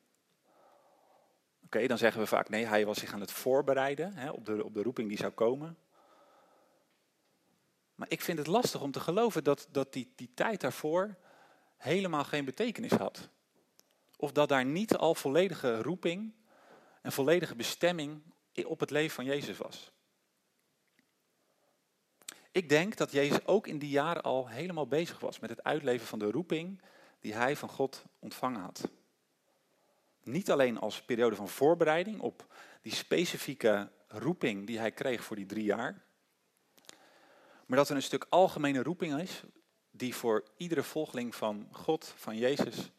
Oké, 1.64 1.86
dan 1.86 1.98
zeggen 1.98 2.20
we 2.20 2.26
vaak 2.26 2.48
nee, 2.48 2.66
hij 2.66 2.86
was 2.86 2.98
zich 2.98 3.12
aan 3.12 3.20
het 3.20 3.32
voorbereiden 3.32 4.14
hè, 4.14 4.30
op, 4.30 4.44
de, 4.44 4.64
op 4.64 4.74
de 4.74 4.82
roeping 4.82 5.08
die 5.08 5.18
zou 5.18 5.32
komen. 5.32 5.78
Maar 7.98 8.10
ik 8.10 8.20
vind 8.20 8.38
het 8.38 8.46
lastig 8.46 8.80
om 8.80 8.90
te 8.90 9.00
geloven 9.00 9.44
dat, 9.44 9.68
dat 9.70 9.92
die, 9.92 10.12
die 10.16 10.30
tijd 10.34 10.60
daarvoor 10.60 11.16
helemaal 11.76 12.24
geen 12.24 12.44
betekenis 12.44 12.92
had. 12.92 13.28
Of 14.16 14.32
dat 14.32 14.48
daar 14.48 14.64
niet 14.64 14.96
al 14.96 15.14
volledige 15.14 15.82
roeping 15.82 16.32
en 17.02 17.12
volledige 17.12 17.54
bestemming 17.54 18.22
op 18.64 18.80
het 18.80 18.90
leven 18.90 19.14
van 19.14 19.24
Jezus 19.24 19.56
was. 19.56 19.92
Ik 22.50 22.68
denk 22.68 22.96
dat 22.96 23.12
Jezus 23.12 23.46
ook 23.46 23.66
in 23.66 23.78
die 23.78 23.90
jaren 23.90 24.22
al 24.22 24.48
helemaal 24.48 24.86
bezig 24.86 25.20
was 25.20 25.38
met 25.38 25.50
het 25.50 25.62
uitleven 25.64 26.06
van 26.06 26.18
de 26.18 26.30
roeping 26.30 26.82
die 27.20 27.34
hij 27.34 27.56
van 27.56 27.68
God 27.68 28.04
ontvangen 28.18 28.60
had. 28.60 28.88
Niet 30.22 30.50
alleen 30.50 30.78
als 30.78 31.02
periode 31.02 31.36
van 31.36 31.48
voorbereiding 31.48 32.20
op 32.20 32.54
die 32.82 32.94
specifieke 32.94 33.90
roeping 34.06 34.66
die 34.66 34.78
hij 34.78 34.92
kreeg 34.92 35.24
voor 35.24 35.36
die 35.36 35.46
drie 35.46 35.64
jaar, 35.64 36.06
maar 37.68 37.78
dat 37.78 37.88
er 37.88 37.96
een 37.96 38.02
stuk 38.02 38.26
algemene 38.28 38.82
roeping 38.82 39.20
is 39.20 39.42
die 39.90 40.14
voor 40.14 40.44
iedere 40.56 40.82
volgeling 40.82 41.34
van 41.34 41.68
God, 41.72 42.12
van 42.16 42.36
Jezus, 42.36 42.90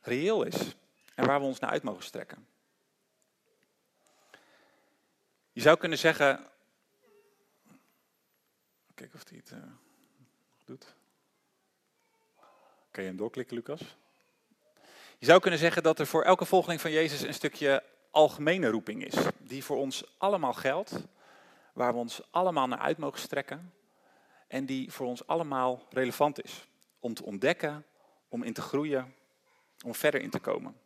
reëel 0.00 0.42
is 0.42 0.76
en 1.14 1.26
waar 1.26 1.40
we 1.40 1.46
ons 1.46 1.58
naar 1.58 1.70
uit 1.70 1.82
mogen 1.82 2.04
strekken. 2.04 2.46
Je 5.52 5.60
zou 5.60 5.76
kunnen 5.76 5.98
zeggen. 5.98 6.46
Kijk 8.94 9.14
of 9.14 9.28
hij 9.28 9.38
het 9.38 9.50
uh, 9.50 9.58
doet. 10.64 10.94
Kan 12.90 13.02
je 13.02 13.08
hem 13.08 13.16
doorklikken, 13.16 13.56
Lucas? 13.56 13.80
Je 15.18 15.26
zou 15.26 15.40
kunnen 15.40 15.60
zeggen 15.60 15.82
dat 15.82 15.98
er 15.98 16.06
voor 16.06 16.22
elke 16.22 16.44
volgeling 16.44 16.80
van 16.80 16.90
Jezus 16.90 17.20
een 17.20 17.34
stukje 17.34 17.82
algemene 18.10 18.68
roeping 18.68 19.04
is. 19.04 19.14
Die 19.38 19.64
voor 19.64 19.76
ons 19.76 20.18
allemaal 20.18 20.54
geldt. 20.54 20.92
Waar 21.76 21.92
we 21.92 21.98
ons 21.98 22.20
allemaal 22.30 22.66
naar 22.66 22.78
uit 22.78 22.98
mogen 22.98 23.20
strekken. 23.20 23.72
En 24.48 24.66
die 24.66 24.92
voor 24.92 25.06
ons 25.06 25.26
allemaal 25.26 25.86
relevant 25.90 26.44
is. 26.44 26.68
Om 26.98 27.14
te 27.14 27.24
ontdekken, 27.24 27.86
om 28.28 28.42
in 28.42 28.52
te 28.52 28.62
groeien 28.62 29.14
om 29.84 29.94
verder 29.94 30.20
in 30.20 30.30
te 30.30 30.38
komen. 30.38 30.76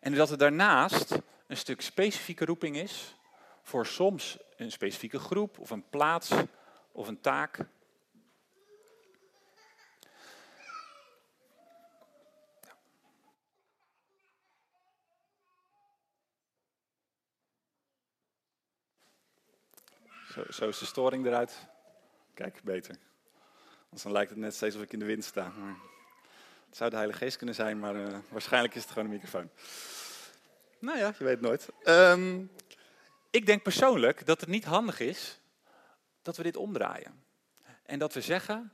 En 0.00 0.14
dat 0.14 0.30
er 0.30 0.38
daarnaast 0.38 1.18
een 1.46 1.56
stuk 1.56 1.80
specifieke 1.80 2.44
roeping 2.44 2.76
is 2.76 3.16
voor 3.62 3.86
soms 3.86 4.38
een 4.56 4.72
specifieke 4.72 5.18
groep 5.18 5.58
of 5.58 5.70
een 5.70 5.88
plaats 5.88 6.30
of 6.92 7.08
een 7.08 7.20
taak. 7.20 7.58
Zo, 20.36 20.44
zo, 20.50 20.68
is 20.68 20.78
de 20.78 20.84
storing 20.84 21.26
eruit. 21.26 21.66
Kijk, 22.34 22.60
beter. 22.62 22.96
Anders 23.84 24.02
dan 24.02 24.12
lijkt 24.12 24.30
het 24.30 24.38
net 24.38 24.54
steeds 24.54 24.76
of 24.76 24.82
ik 24.82 24.92
in 24.92 24.98
de 24.98 25.04
wind 25.04 25.24
sta. 25.24 25.48
Maar... 25.48 25.76
Het 26.66 26.76
zou 26.76 26.90
de 26.90 26.96
Heilige 26.96 27.18
Geest 27.24 27.36
kunnen 27.36 27.54
zijn, 27.54 27.78
maar 27.78 27.96
uh, 27.96 28.18
waarschijnlijk 28.28 28.74
is 28.74 28.82
het 28.82 28.90
gewoon 28.90 29.04
een 29.04 29.14
microfoon. 29.14 29.50
Nou 30.78 30.98
ja, 30.98 31.14
je 31.18 31.24
weet 31.24 31.32
het 31.32 31.40
nooit. 31.40 31.68
Um, 31.84 32.50
ik 33.30 33.46
denk 33.46 33.62
persoonlijk 33.62 34.26
dat 34.26 34.40
het 34.40 34.48
niet 34.48 34.64
handig 34.64 35.00
is 35.00 35.40
dat 36.22 36.36
we 36.36 36.42
dit 36.42 36.56
omdraaien. 36.56 37.24
En 37.82 37.98
dat 37.98 38.14
we 38.14 38.20
zeggen, 38.20 38.72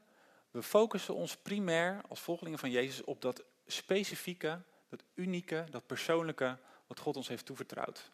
we 0.50 0.62
focussen 0.62 1.14
ons 1.14 1.36
primair 1.36 2.00
als 2.08 2.20
volgelingen 2.20 2.58
van 2.58 2.70
Jezus 2.70 3.04
op 3.04 3.22
dat 3.22 3.42
specifieke, 3.66 4.60
dat 4.88 5.02
unieke, 5.14 5.64
dat 5.70 5.86
persoonlijke 5.86 6.58
wat 6.86 6.98
God 6.98 7.16
ons 7.16 7.28
heeft 7.28 7.46
toevertrouwd. 7.46 8.10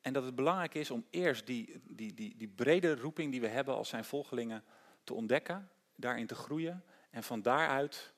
En 0.00 0.12
dat 0.12 0.24
het 0.24 0.34
belangrijk 0.34 0.74
is 0.74 0.90
om 0.90 1.06
eerst 1.10 1.46
die, 1.46 1.80
die, 1.82 2.14
die, 2.14 2.36
die 2.36 2.48
brede 2.48 2.96
roeping 2.96 3.30
die 3.30 3.40
we 3.40 3.48
hebben 3.48 3.74
als 3.74 3.88
zijn 3.88 4.04
volgelingen 4.04 4.64
te 5.04 5.14
ontdekken, 5.14 5.70
daarin 5.96 6.26
te 6.26 6.34
groeien 6.34 6.84
en 7.10 7.22
van 7.22 7.42
daaruit 7.42 8.12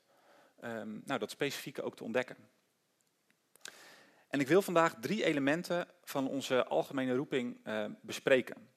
um, 0.64 1.02
nou, 1.04 1.18
dat 1.20 1.30
specifieke 1.30 1.82
ook 1.82 1.96
te 1.96 2.04
ontdekken. 2.04 2.36
En 4.28 4.40
ik 4.40 4.48
wil 4.48 4.62
vandaag 4.62 4.94
drie 5.00 5.24
elementen 5.24 5.88
van 6.04 6.28
onze 6.28 6.64
algemene 6.66 7.14
roeping 7.14 7.56
uh, 7.64 7.84
bespreken. 8.00 8.70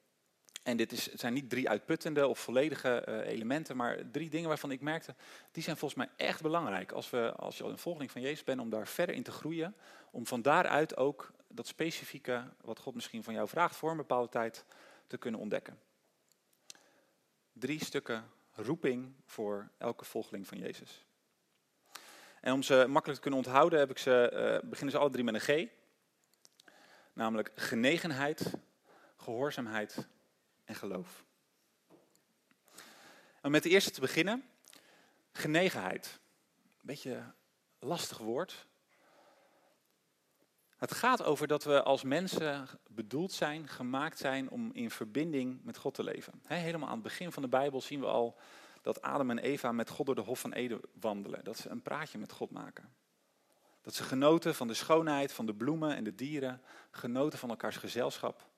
En 0.62 0.76
dit 0.76 0.92
is, 0.92 1.12
zijn 1.14 1.32
niet 1.32 1.50
drie 1.50 1.68
uitputtende 1.68 2.26
of 2.26 2.38
volledige 2.38 3.00
eh, 3.00 3.32
elementen, 3.32 3.76
maar 3.76 4.10
drie 4.10 4.30
dingen 4.30 4.48
waarvan 4.48 4.70
ik 4.70 4.80
merkte, 4.80 5.14
die 5.52 5.62
zijn 5.62 5.76
volgens 5.76 6.00
mij 6.00 6.26
echt 6.26 6.42
belangrijk 6.42 6.92
als, 6.92 7.10
we, 7.10 7.32
als 7.32 7.56
je 7.56 7.64
al 7.64 7.70
een 7.70 7.78
volgeling 7.78 8.10
van 8.10 8.20
Jezus 8.20 8.44
bent, 8.44 8.60
om 8.60 8.70
daar 8.70 8.86
verder 8.86 9.14
in 9.14 9.22
te 9.22 9.30
groeien. 9.30 9.74
Om 10.10 10.26
van 10.26 10.42
daaruit 10.42 10.96
ook 10.96 11.32
dat 11.48 11.66
specifieke, 11.66 12.52
wat 12.60 12.78
God 12.78 12.94
misschien 12.94 13.24
van 13.24 13.34
jou 13.34 13.48
vraagt 13.48 13.76
voor 13.76 13.90
een 13.90 13.96
bepaalde 13.96 14.28
tijd, 14.28 14.64
te 15.06 15.16
kunnen 15.16 15.40
ontdekken. 15.40 15.78
Drie 17.52 17.84
stukken 17.84 18.30
roeping 18.52 19.14
voor 19.24 19.70
elke 19.78 20.04
volgeling 20.04 20.46
van 20.46 20.58
Jezus. 20.58 21.04
En 22.40 22.52
om 22.52 22.62
ze 22.62 22.84
makkelijk 22.88 23.14
te 23.14 23.20
kunnen 23.20 23.44
onthouden, 23.44 23.78
heb 23.78 23.90
ik 23.90 23.98
ze, 23.98 24.30
uh, 24.32 24.68
beginnen 24.70 24.92
ze 24.94 24.98
alle 24.98 25.10
drie 25.10 25.24
met 25.24 25.34
een 25.34 25.66
G. 25.66 25.68
Namelijk 27.12 27.52
genegenheid, 27.54 28.52
gehoorzaamheid 29.16 30.06
en 30.64 30.74
geloof. 30.74 31.24
Om 33.42 33.50
met 33.50 33.62
de 33.62 33.68
eerste 33.68 33.90
te 33.90 34.00
beginnen, 34.00 34.44
genegenheid. 35.32 36.20
Een 36.54 36.86
beetje 36.86 37.12
een 37.78 37.88
lastig 37.88 38.18
woord. 38.18 38.66
Het 40.76 40.94
gaat 40.94 41.22
over 41.22 41.46
dat 41.46 41.64
we 41.64 41.82
als 41.82 42.02
mensen 42.02 42.68
bedoeld 42.88 43.32
zijn, 43.32 43.68
gemaakt 43.68 44.18
zijn 44.18 44.50
om 44.50 44.70
in 44.72 44.90
verbinding 44.90 45.64
met 45.64 45.76
God 45.76 45.94
te 45.94 46.02
leven. 46.02 46.42
helemaal 46.46 46.88
aan 46.88 46.94
het 46.94 47.02
begin 47.02 47.32
van 47.32 47.42
de 47.42 47.48
Bijbel 47.48 47.80
zien 47.80 48.00
we 48.00 48.06
al 48.06 48.38
dat 48.82 49.02
Adam 49.02 49.30
en 49.30 49.38
Eva 49.38 49.72
met 49.72 49.90
God 49.90 50.06
door 50.06 50.14
de 50.14 50.20
Hof 50.20 50.40
van 50.40 50.52
Eden 50.52 50.80
wandelen. 51.00 51.44
Dat 51.44 51.56
ze 51.56 51.68
een 51.68 51.82
praatje 51.82 52.18
met 52.18 52.32
God 52.32 52.50
maken. 52.50 52.94
Dat 53.82 53.94
ze 53.94 54.02
genoten 54.02 54.54
van 54.54 54.66
de 54.66 54.74
schoonheid 54.74 55.32
van 55.32 55.46
de 55.46 55.54
bloemen 55.54 55.96
en 55.96 56.04
de 56.04 56.14
dieren, 56.14 56.62
genoten 56.90 57.38
van 57.38 57.50
elkaars 57.50 57.76
gezelschap. 57.76 58.48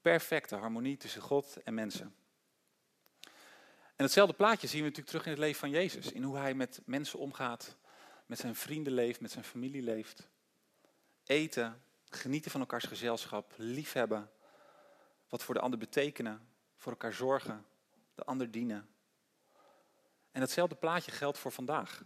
Perfecte 0.00 0.56
harmonie 0.56 0.96
tussen 0.96 1.22
God 1.22 1.62
en 1.62 1.74
mensen. 1.74 2.14
En 3.96 4.04
hetzelfde 4.04 4.34
plaatje 4.34 4.66
zien 4.66 4.80
we 4.80 4.88
natuurlijk 4.88 5.10
terug 5.10 5.24
in 5.24 5.30
het 5.30 5.40
leven 5.40 5.60
van 5.60 5.70
Jezus. 5.70 6.12
In 6.12 6.22
hoe 6.22 6.36
hij 6.36 6.54
met 6.54 6.80
mensen 6.84 7.18
omgaat, 7.18 7.76
met 8.26 8.38
zijn 8.38 8.54
vrienden 8.54 8.92
leeft, 8.92 9.20
met 9.20 9.30
zijn 9.30 9.44
familie 9.44 9.82
leeft. 9.82 10.28
Eten, 11.24 11.82
genieten 12.08 12.50
van 12.50 12.60
elkaars 12.60 12.84
gezelschap, 12.84 13.52
liefhebben. 13.56 14.30
Wat 15.28 15.42
voor 15.42 15.54
de 15.54 15.60
ander 15.60 15.78
betekenen, 15.78 16.48
voor 16.76 16.92
elkaar 16.92 17.12
zorgen, 17.12 17.66
de 18.14 18.24
ander 18.24 18.50
dienen. 18.50 18.88
En 20.30 20.40
hetzelfde 20.40 20.74
plaatje 20.74 21.10
geldt 21.10 21.38
voor 21.38 21.52
vandaag. 21.52 22.04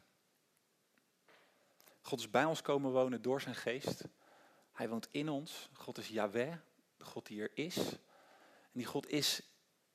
God 2.01 2.19
is 2.19 2.31
bij 2.31 2.45
ons 2.45 2.63
komen 2.63 2.93
wonen 2.93 3.23
door 3.23 3.41
zijn 3.41 3.55
geest. 3.55 4.05
Hij 4.73 4.89
woont 4.89 5.09
in 5.11 5.29
ons. 5.29 5.69
God 5.73 5.99
is 5.99 6.09
Yahweh, 6.09 6.55
de 6.97 7.05
God 7.05 7.27
die 7.27 7.43
er 7.43 7.51
is. 7.55 7.77
En 7.77 8.73
die 8.73 8.87
God 8.87 9.09
is 9.09 9.43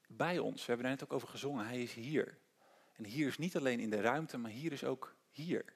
bij 0.07 0.39
ons. 0.39 0.59
We 0.59 0.65
hebben 0.65 0.85
daar 0.85 0.95
net 0.95 1.03
ook 1.03 1.13
over 1.13 1.27
gezongen. 1.27 1.65
Hij 1.65 1.81
is 1.81 1.93
hier. 1.93 2.37
En 2.93 3.05
hier 3.05 3.27
is 3.27 3.37
niet 3.37 3.57
alleen 3.57 3.79
in 3.79 3.89
de 3.89 4.01
ruimte, 4.01 4.37
maar 4.37 4.51
hier 4.51 4.71
is 4.71 4.83
ook 4.83 5.15
hier. 5.29 5.73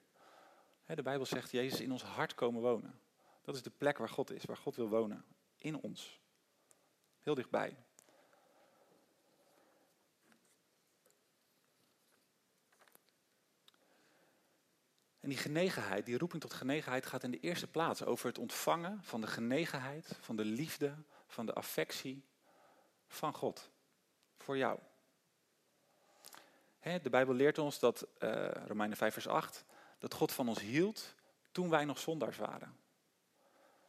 De 0.86 1.02
Bijbel 1.02 1.26
zegt, 1.26 1.52
Jezus 1.52 1.80
in 1.80 1.92
ons 1.92 2.04
hart 2.04 2.36
komen 2.36 2.62
wonen. 2.62 3.00
Dat 3.48 3.56
is 3.56 3.62
de 3.62 3.70
plek 3.70 3.98
waar 3.98 4.10
God 4.10 4.32
is, 4.32 4.46
waar 4.46 4.58
God 4.58 4.76
wil 4.76 4.90
wonen. 4.90 5.26
In 5.56 5.82
ons. 5.82 6.22
Heel 7.20 7.36
dichtbij. 7.36 7.78
En 15.20 15.30
die 15.30 15.38
genegenheid, 15.38 16.06
die 16.06 16.18
roeping 16.18 16.42
tot 16.42 16.54
genegenheid 16.54 17.06
gaat 17.06 17.24
in 17.24 17.32
de 17.32 17.40
eerste 17.40 17.68
plaats 17.68 18.04
over 18.04 18.28
het 18.28 18.38
ontvangen 18.38 19.04
van 19.04 19.22
de 19.22 19.28
genegenheid, 19.28 20.18
van 20.20 20.36
de 20.36 20.46
liefde, 20.46 20.96
van 21.28 21.46
de 21.46 21.54
affectie 21.54 22.26
van 23.08 23.34
God. 23.34 23.70
Voor 24.38 24.58
jou. 24.58 24.80
de 26.82 27.10
Bijbel 27.10 27.34
leert 27.34 27.58
ons 27.58 27.80
dat, 27.80 28.08
uh, 28.20 28.50
Romeinen 28.50 28.98
5 28.98 29.14
vers 29.14 29.28
8, 29.28 29.66
dat 29.98 30.14
God 30.14 30.32
van 30.32 30.48
ons 30.48 30.60
hield 30.60 31.16
toen 31.52 31.70
wij 31.70 31.86
nog 31.86 32.00
zondaars 32.00 32.38
waren. 32.38 32.86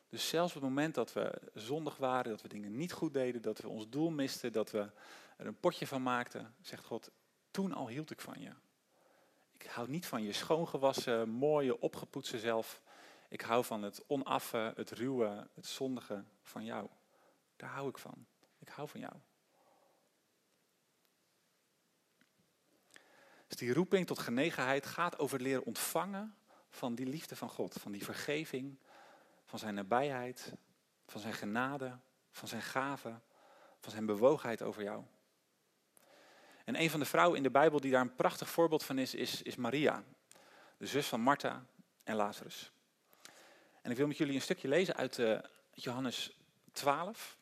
Dus 0.09 0.29
zelfs 0.29 0.55
op 0.55 0.61
het 0.61 0.71
moment 0.71 0.95
dat 0.95 1.13
we 1.13 1.41
zondig 1.55 1.97
waren, 1.97 2.31
dat 2.31 2.43
we 2.43 2.49
dingen 2.49 2.77
niet 2.77 2.93
goed 2.93 3.13
deden, 3.13 3.43
dat 3.43 3.59
we 3.59 3.69
ons 3.69 3.89
doel 3.89 4.11
misten, 4.11 4.53
dat 4.53 4.71
we 4.71 4.91
er 5.37 5.47
een 5.47 5.61
potje 5.61 5.87
van 5.87 6.03
maakten, 6.03 6.55
zegt 6.61 6.85
God, 6.85 7.11
toen 7.51 7.73
al 7.73 7.89
hield 7.89 8.11
ik 8.11 8.21
van 8.21 8.41
je. 8.41 8.53
Ik 9.53 9.67
hou 9.67 9.89
niet 9.89 10.07
van 10.07 10.23
je 10.23 10.33
schoongewassen, 10.33 11.29
mooie, 11.29 11.81
opgepoetste 11.81 12.39
zelf. 12.39 12.83
Ik 13.29 13.41
hou 13.41 13.65
van 13.65 13.83
het 13.83 14.05
onaffe, 14.07 14.73
het 14.77 14.91
ruwe, 14.91 15.49
het 15.55 15.67
zondige 15.67 16.25
van 16.43 16.65
jou. 16.65 16.89
Daar 17.57 17.71
hou 17.71 17.89
ik 17.89 17.99
van. 17.99 18.27
Ik 18.59 18.69
hou 18.69 18.89
van 18.89 19.01
jou. 19.01 19.15
Dus 23.47 23.57
die 23.57 23.73
roeping 23.73 24.07
tot 24.07 24.19
genegenheid 24.19 24.87
gaat 24.87 25.19
over 25.19 25.41
leren 25.41 25.65
ontvangen 25.65 26.37
van 26.71 26.95
die 26.95 27.07
liefde 27.07 27.37
van 27.37 27.49
God. 27.49 27.75
Van 27.81 27.93
die 27.93 28.05
vergeving, 28.05 28.79
van 29.49 29.59
zijn 29.59 29.75
nabijheid, 29.75 30.53
van 31.07 31.21
zijn 31.21 31.35
genade, 31.35 31.99
van 32.31 32.49
zijn 32.49 32.63
gave, 32.63 33.21
van 33.81 33.93
zijn 33.93 34.07
bewogenheid 34.07 34.63
over 34.63 34.83
jou. 34.83 35.05
En 36.65 36.81
een 36.81 36.91
van 36.91 37.01
de 37.01 37.07
vrouwen 37.07 37.37
in 37.37 37.43
de 37.43 37.51
Bijbel 37.51 37.81
die 37.81 37.91
daar 37.91 38.01
een 38.01 38.15
prachtig 38.15 38.49
voorbeeld 38.49 38.85
van 38.85 38.99
is, 38.99 39.15
is, 39.15 39.43
is 39.43 39.57
Maria. 39.57 40.05
De 40.77 40.87
zus 40.87 41.07
van 41.07 41.21
Martha 41.21 41.65
en 42.05 42.17
Lazarus. 42.17 42.73
En 43.83 43.91
ik 43.91 43.97
wil 43.97 44.07
met 44.07 44.17
jullie 44.17 44.35
een 44.35 44.41
stukje 44.41 44.69
lezen 44.69 44.97
uit 44.97 45.19
uh, 45.19 45.39
Johannes 45.75 46.39
12. 46.73 47.39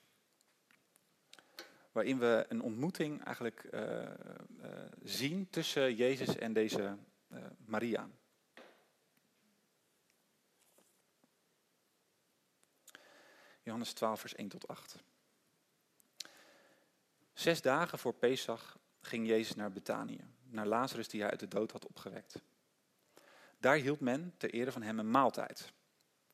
Waarin 1.92 2.18
we 2.18 2.44
een 2.48 2.62
ontmoeting 2.62 3.24
eigenlijk 3.24 3.68
uh, 3.70 3.80
uh, 3.80 4.08
zien 5.02 5.50
tussen 5.50 5.94
Jezus 5.94 6.36
en 6.36 6.52
deze 6.52 6.96
Maria. 7.64 8.08
Johannes 13.66 13.92
12, 13.92 14.20
vers 14.20 14.34
1 14.34 14.48
tot 14.48 14.68
8. 14.68 14.96
Zes 17.32 17.62
dagen 17.62 17.98
voor 17.98 18.14
Pesach 18.14 18.78
ging 19.00 19.26
Jezus 19.26 19.54
naar 19.54 19.72
Betanië, 19.72 20.24
naar 20.44 20.66
Lazarus 20.66 21.08
die 21.08 21.20
hij 21.20 21.30
uit 21.30 21.40
de 21.40 21.48
dood 21.48 21.72
had 21.72 21.86
opgewekt. 21.86 22.42
Daar 23.58 23.76
hield 23.76 24.00
men 24.00 24.34
ter 24.36 24.50
ere 24.50 24.72
van 24.72 24.82
hem 24.82 24.98
een 24.98 25.10
maaltijd. 25.10 25.72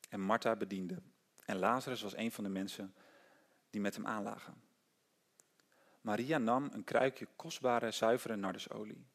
En 0.08 0.20
Martha 0.20 0.56
bediende. 0.56 1.02
En 1.44 1.58
Lazarus 1.58 2.02
was 2.02 2.16
een 2.16 2.32
van 2.32 2.44
de 2.44 2.50
mensen 2.50 2.94
die 3.70 3.80
met 3.80 3.94
hem 3.94 4.06
aanlagen. 4.06 4.62
Maria 6.00 6.38
nam 6.38 6.68
een 6.72 6.84
kruikje 6.84 7.28
kostbare, 7.36 7.90
zuivere 7.90 8.36
nardesolie, 8.36 9.06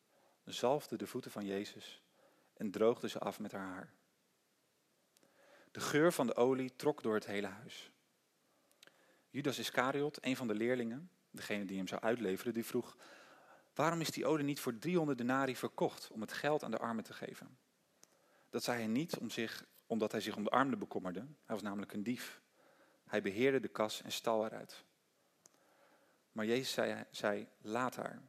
zalfde 0.44 0.96
de 0.96 1.08
voeten 1.08 1.32
van 1.32 1.46
Jezus 1.46 2.02
en 2.54 2.72
droogde 2.72 3.10
ze 3.10 3.20
af 3.20 3.40
met 3.40 3.52
haar 3.52 3.68
haar. 3.68 3.94
De 5.72 5.80
geur 5.80 6.14
van 6.14 6.28
de 6.28 6.36
olie 6.36 6.76
trok 6.76 7.04
door 7.04 7.14
het 7.14 7.26
hele 7.26 7.48
huis. 7.48 7.92
Judas 9.38 9.60
Iscariot, 9.60 10.18
een 10.22 10.36
van 10.36 10.48
de 10.48 10.54
leerlingen, 10.54 11.10
degene 11.32 11.66
die 11.66 11.78
hem 11.78 11.88
zou 11.88 12.02
uitleveren, 12.02 12.54
die 12.54 12.66
vroeg: 12.66 12.98
Waarom 13.76 14.02
is 14.02 14.12
die 14.12 14.26
olie 14.26 14.46
niet 14.46 14.60
voor 14.60 14.78
300 14.78 15.18
denari 15.18 15.56
verkocht 15.56 16.10
om 16.12 16.22
het 16.22 16.34
geld 16.34 16.64
aan 16.64 16.72
de 16.72 16.78
armen 16.78 17.04
te 17.04 17.14
geven? 17.14 17.58
Dat 18.50 18.64
zei 18.64 18.78
hij 18.78 18.88
niet 18.88 19.18
om 19.18 19.30
zich, 19.30 19.66
omdat 19.88 20.12
hij 20.12 20.22
zich 20.22 20.36
om 20.36 20.44
de 20.44 20.50
armen 20.50 20.80
bekommerde. 20.80 21.20
Hij 21.20 21.56
was 21.56 21.62
namelijk 21.62 21.94
een 21.94 22.04
dief. 22.04 22.42
Hij 23.06 23.22
beheerde 23.22 23.60
de 23.60 23.68
kas 23.68 24.02
en 24.02 24.12
stal 24.12 24.46
eruit. 24.46 24.84
Maar 26.32 26.46
Jezus 26.46 26.72
zei, 26.72 27.06
zei, 27.12 27.48
laat 27.62 27.96
haar. 27.96 28.22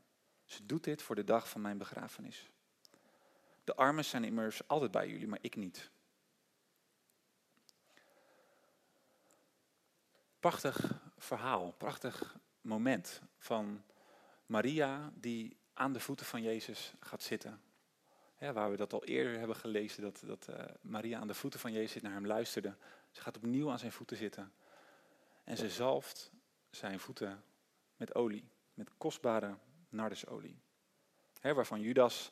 Ze 0.45 0.67
doet 0.67 0.85
dit 0.85 1.03
voor 1.03 1.15
de 1.15 1.25
dag 1.25 1.49
van 1.49 1.61
mijn 1.61 1.79
begrafenis. 1.79 2.51
De 3.65 3.75
armen 3.75 4.05
zijn 4.05 4.25
immers 4.25 4.69
altijd 4.69 4.91
bij 4.91 5.09
jullie, 5.09 5.29
maar 5.29 5.39
ik 5.43 5.57
niet. 5.57 5.91
Prachtig 10.41 11.01
verhaal, 11.17 11.73
prachtig 11.73 12.37
moment 12.61 13.23
van 13.39 13.83
Maria 14.47 15.13
die 15.15 15.57
aan 15.75 15.93
de 15.93 16.01
voeten 16.01 16.27
van 16.27 16.43
Jezus 16.43 16.95
gaat 17.01 17.23
zitten. 17.23 17.61
waar 18.39 18.71
we 18.71 18.77
dat 18.77 18.93
al 18.93 19.05
eerder 19.05 19.39
hebben 19.39 19.57
gelezen, 19.57 20.03
dat, 20.03 20.23
dat 20.27 20.47
uh, 20.51 20.65
Maria 20.81 21.19
aan 21.19 21.27
de 21.27 21.35
voeten 21.35 21.61
van 21.61 21.73
Jezus 21.73 22.03
naar 22.03 22.13
hem 22.13 22.27
luisterde. 22.27 22.77
Ze 23.11 23.21
gaat 23.21 23.37
opnieuw 23.37 23.71
aan 23.71 23.79
zijn 23.79 23.93
voeten 23.93 24.17
zitten. 24.17 24.53
En 25.45 25.57
ze 25.57 25.71
zalft 25.71 26.31
zijn 26.71 27.01
voeten 27.01 27.45
met 27.97 28.15
olie, 28.15 28.49
met 28.75 28.91
kostbare 28.99 29.57
nardesolie. 29.89 30.61
He, 31.41 31.55
waarvan 31.55 31.81
Judas 31.81 32.31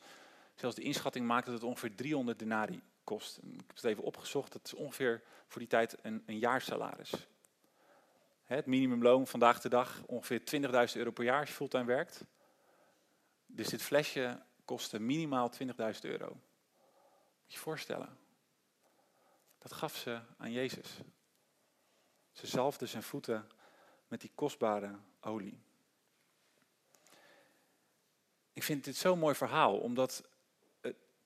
zelfs 0.54 0.76
de 0.76 0.82
inschatting 0.82 1.26
maakte 1.26 1.50
dat 1.50 1.60
het 1.60 1.68
ongeveer 1.68 1.94
300 1.94 2.38
denari 2.38 2.82
kost. 3.04 3.38
Ik 3.38 3.60
heb 3.66 3.76
het 3.76 3.84
even 3.84 4.02
opgezocht, 4.02 4.52
dat 4.52 4.64
is 4.64 4.74
ongeveer 4.74 5.22
voor 5.46 5.60
die 5.60 5.68
tijd 5.68 5.96
een, 6.02 6.22
een 6.26 6.38
jaarsalaris. 6.38 7.28
Het 8.46 8.66
minimumloon 8.66 9.26
vandaag 9.26 9.60
de 9.60 9.68
dag 9.68 10.02
ongeveer 10.06 10.40
20.000 10.90 10.96
euro 10.96 11.10
per 11.10 11.24
jaar 11.24 11.40
als 11.40 11.48
je 11.48 11.54
fulltime 11.54 11.84
werkt. 11.84 12.24
Dus 13.46 13.68
dit 13.68 13.82
flesje 13.82 14.42
kostte 14.64 14.98
minimaal 14.98 15.52
20.000 15.62 15.68
euro. 16.00 16.28
Moet 16.28 17.46
je 17.46 17.52
je 17.52 17.58
voorstellen. 17.58 18.18
Dat 19.58 19.72
gaf 19.72 19.96
ze 19.96 20.20
aan 20.36 20.52
Jezus. 20.52 20.98
Ze 22.32 22.46
zalfde 22.46 22.86
zijn 22.86 23.02
voeten 23.02 23.50
met 24.08 24.20
die 24.20 24.32
kostbare 24.34 24.98
olie. 25.20 25.60
Ik 28.52 28.62
vind 28.62 28.84
dit 28.84 28.96
zo'n 28.96 29.18
mooi 29.18 29.34
verhaal, 29.34 29.78
omdat 29.78 30.28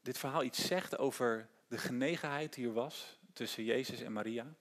dit 0.02 0.18
verhaal 0.18 0.42
iets 0.42 0.66
zegt 0.66 0.98
over 0.98 1.48
de 1.68 1.78
genegenheid 1.78 2.54
die 2.54 2.66
er 2.66 2.72
was 2.72 3.18
tussen 3.32 3.64
Jezus 3.64 4.00
en 4.00 4.12
Maria. 4.12 4.54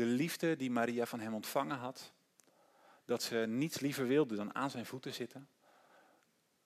De 0.00 0.06
liefde 0.06 0.56
die 0.56 0.70
Maria 0.70 1.06
van 1.06 1.20
hem 1.20 1.34
ontvangen 1.34 1.76
had. 1.76 2.12
Dat 3.04 3.22
ze 3.22 3.36
niets 3.36 3.80
liever 3.80 4.06
wilde 4.06 4.36
dan 4.36 4.54
aan 4.54 4.70
zijn 4.70 4.86
voeten 4.86 5.14
zitten. 5.14 5.48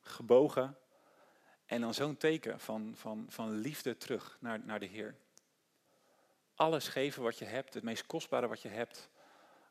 Gebogen. 0.01 0.79
En 1.67 1.81
dan 1.81 1.95
zo'n 1.95 2.17
teken 2.17 2.61
van, 2.61 2.93
van, 2.97 3.27
van 3.29 3.51
liefde 3.51 3.97
terug 3.97 4.37
naar, 4.41 4.65
naar 4.65 4.81
de 4.81 4.87
Heer. 4.87 5.17
Alles 6.55 6.89
geven 6.89 7.23
wat 7.23 7.39
je 7.39 7.45
hebt, 7.45 7.75
het 7.75 7.83
meest 7.83 8.07
kostbare 8.07 8.49
wat 8.49 8.63
je 8.63 8.69
hebt, 8.69 9.09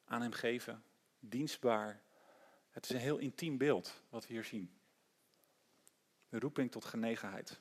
aan 0.06 0.22
hem 0.22 0.32
geven. 0.32 0.84
Dienstbaar. 1.20 2.02
Het 2.70 2.84
is 2.84 2.90
een 2.90 3.02
heel 3.02 3.18
intiem 3.18 3.58
beeld 3.58 4.02
wat 4.10 4.28
we 4.28 4.34
hier 4.34 4.44
zien. 4.44 4.74
De 6.30 6.40
roeping 6.40 6.72
tot 6.72 6.86
genegenheid. 6.86 7.60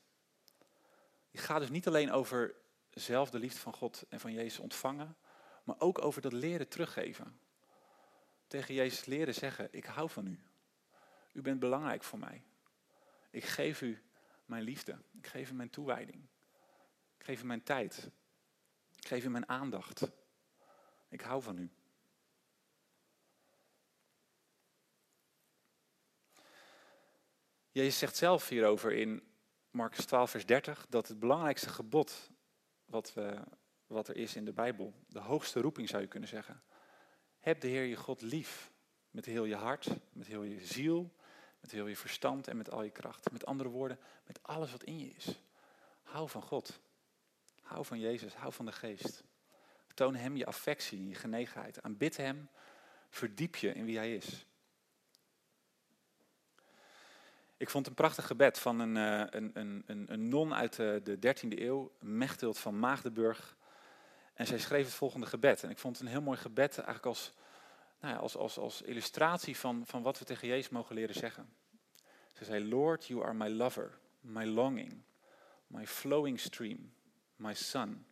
Die 1.30 1.40
gaat 1.40 1.60
dus 1.60 1.70
niet 1.70 1.86
alleen 1.86 2.12
over 2.12 2.54
zelf 2.90 3.30
de 3.30 3.38
liefde 3.38 3.60
van 3.60 3.74
God 3.74 4.04
en 4.08 4.20
van 4.20 4.32
Jezus 4.32 4.58
ontvangen, 4.58 5.16
maar 5.72 5.88
ook 5.88 6.04
over 6.04 6.20
dat 6.22 6.32
leren 6.32 6.68
teruggeven. 6.68 7.40
Tegen 8.46 8.74
Jezus 8.74 9.04
leren 9.04 9.34
zeggen, 9.34 9.68
ik 9.70 9.84
hou 9.84 10.10
van 10.10 10.26
u. 10.26 10.40
U 11.32 11.42
bent 11.42 11.60
belangrijk 11.60 12.02
voor 12.02 12.18
mij. 12.18 12.42
Ik 13.30 13.44
geef 13.44 13.82
u 13.82 14.02
mijn 14.44 14.62
liefde. 14.62 14.98
Ik 15.12 15.26
geef 15.26 15.50
u 15.50 15.54
mijn 15.54 15.70
toewijding. 15.70 16.26
Ik 17.18 17.24
geef 17.24 17.42
u 17.42 17.46
mijn 17.46 17.62
tijd. 17.62 18.10
Ik 18.96 19.06
geef 19.06 19.24
u 19.24 19.28
mijn 19.30 19.48
aandacht. 19.48 20.10
Ik 21.08 21.20
hou 21.20 21.42
van 21.42 21.58
u. 21.58 21.70
Jezus 27.70 27.98
zegt 27.98 28.16
zelf 28.16 28.48
hierover 28.48 28.92
in 28.92 29.22
Marcus 29.70 30.04
12, 30.04 30.30
vers 30.30 30.46
30, 30.46 30.86
dat 30.88 31.08
het 31.08 31.18
belangrijkste 31.18 31.68
gebod 31.68 32.30
wat, 32.84 33.14
we, 33.14 33.42
wat 33.92 34.08
er 34.08 34.16
is 34.16 34.36
in 34.36 34.44
de 34.44 34.52
Bijbel, 34.52 34.94
de 35.06 35.20
hoogste 35.20 35.60
roeping 35.60 35.88
zou 35.88 36.02
je 36.02 36.08
kunnen 36.08 36.28
zeggen. 36.28 36.62
Heb 37.38 37.60
de 37.60 37.68
Heer 37.68 37.84
je 37.84 37.96
God 37.96 38.22
lief 38.22 38.72
met 39.10 39.24
heel 39.24 39.44
je 39.44 39.56
hart, 39.56 39.88
met 40.12 40.26
heel 40.26 40.42
je 40.42 40.66
ziel, 40.66 41.14
met 41.60 41.70
heel 41.70 41.86
je 41.86 41.96
verstand 41.96 42.48
en 42.48 42.56
met 42.56 42.70
al 42.70 42.82
je 42.82 42.90
kracht. 42.90 43.32
Met 43.32 43.46
andere 43.46 43.68
woorden, 43.68 43.98
met 44.26 44.42
alles 44.42 44.70
wat 44.70 44.82
in 44.82 44.98
je 44.98 45.10
is. 45.10 45.42
Hou 46.02 46.28
van 46.28 46.42
God. 46.42 46.80
Hou 47.62 47.84
van 47.84 48.00
Jezus, 48.00 48.34
hou 48.34 48.52
van 48.52 48.66
de 48.66 48.72
geest. 48.72 49.24
Toon 49.94 50.14
hem 50.14 50.36
je 50.36 50.46
affectie, 50.46 51.08
je 51.08 51.14
genegenheid. 51.14 51.82
Aanbid 51.82 52.16
hem, 52.16 52.48
verdiep 53.10 53.56
je 53.56 53.72
in 53.72 53.84
wie 53.84 53.96
hij 53.96 54.14
is. 54.14 54.46
Ik 57.56 57.70
vond 57.70 57.86
een 57.86 57.94
prachtig 57.94 58.26
gebed 58.26 58.58
van 58.58 58.80
een, 58.80 58.96
eh, 58.96 59.40
een, 59.40 59.50
een, 59.86 60.04
een, 60.06 60.28
non 60.28 60.54
uit 60.54 60.76
de, 60.76 61.00
de 61.02 61.16
13e 61.16 61.58
eeuw, 61.58 61.92
Mechthild 62.00 62.58
van 62.58 62.78
Maagdenburg. 62.78 63.56
En 64.32 64.46
zij 64.46 64.58
schreef 64.58 64.84
het 64.84 64.94
volgende 64.94 65.26
gebed. 65.26 65.62
En 65.62 65.70
ik 65.70 65.78
vond 65.78 65.96
het 65.96 66.06
een 66.06 66.12
heel 66.12 66.22
mooi 66.22 66.38
gebed, 66.38 66.74
eigenlijk 66.74 67.06
als, 67.06 67.32
nou 68.00 68.14
ja, 68.14 68.20
als, 68.20 68.36
als, 68.36 68.58
als 68.58 68.82
illustratie 68.82 69.56
van, 69.56 69.86
van 69.86 70.02
wat 70.02 70.18
we 70.18 70.24
tegen 70.24 70.48
Jezus 70.48 70.68
mogen 70.68 70.94
leren 70.94 71.14
zeggen. 71.14 71.54
Ze 72.32 72.44
zei, 72.44 72.68
Lord, 72.68 73.06
you 73.06 73.22
are 73.22 73.34
my 73.34 73.48
lover, 73.48 73.98
my 74.20 74.44
longing, 74.44 75.02
my 75.66 75.86
flowing 75.86 76.40
stream, 76.40 76.94
my 77.36 77.54
son, 77.54 78.06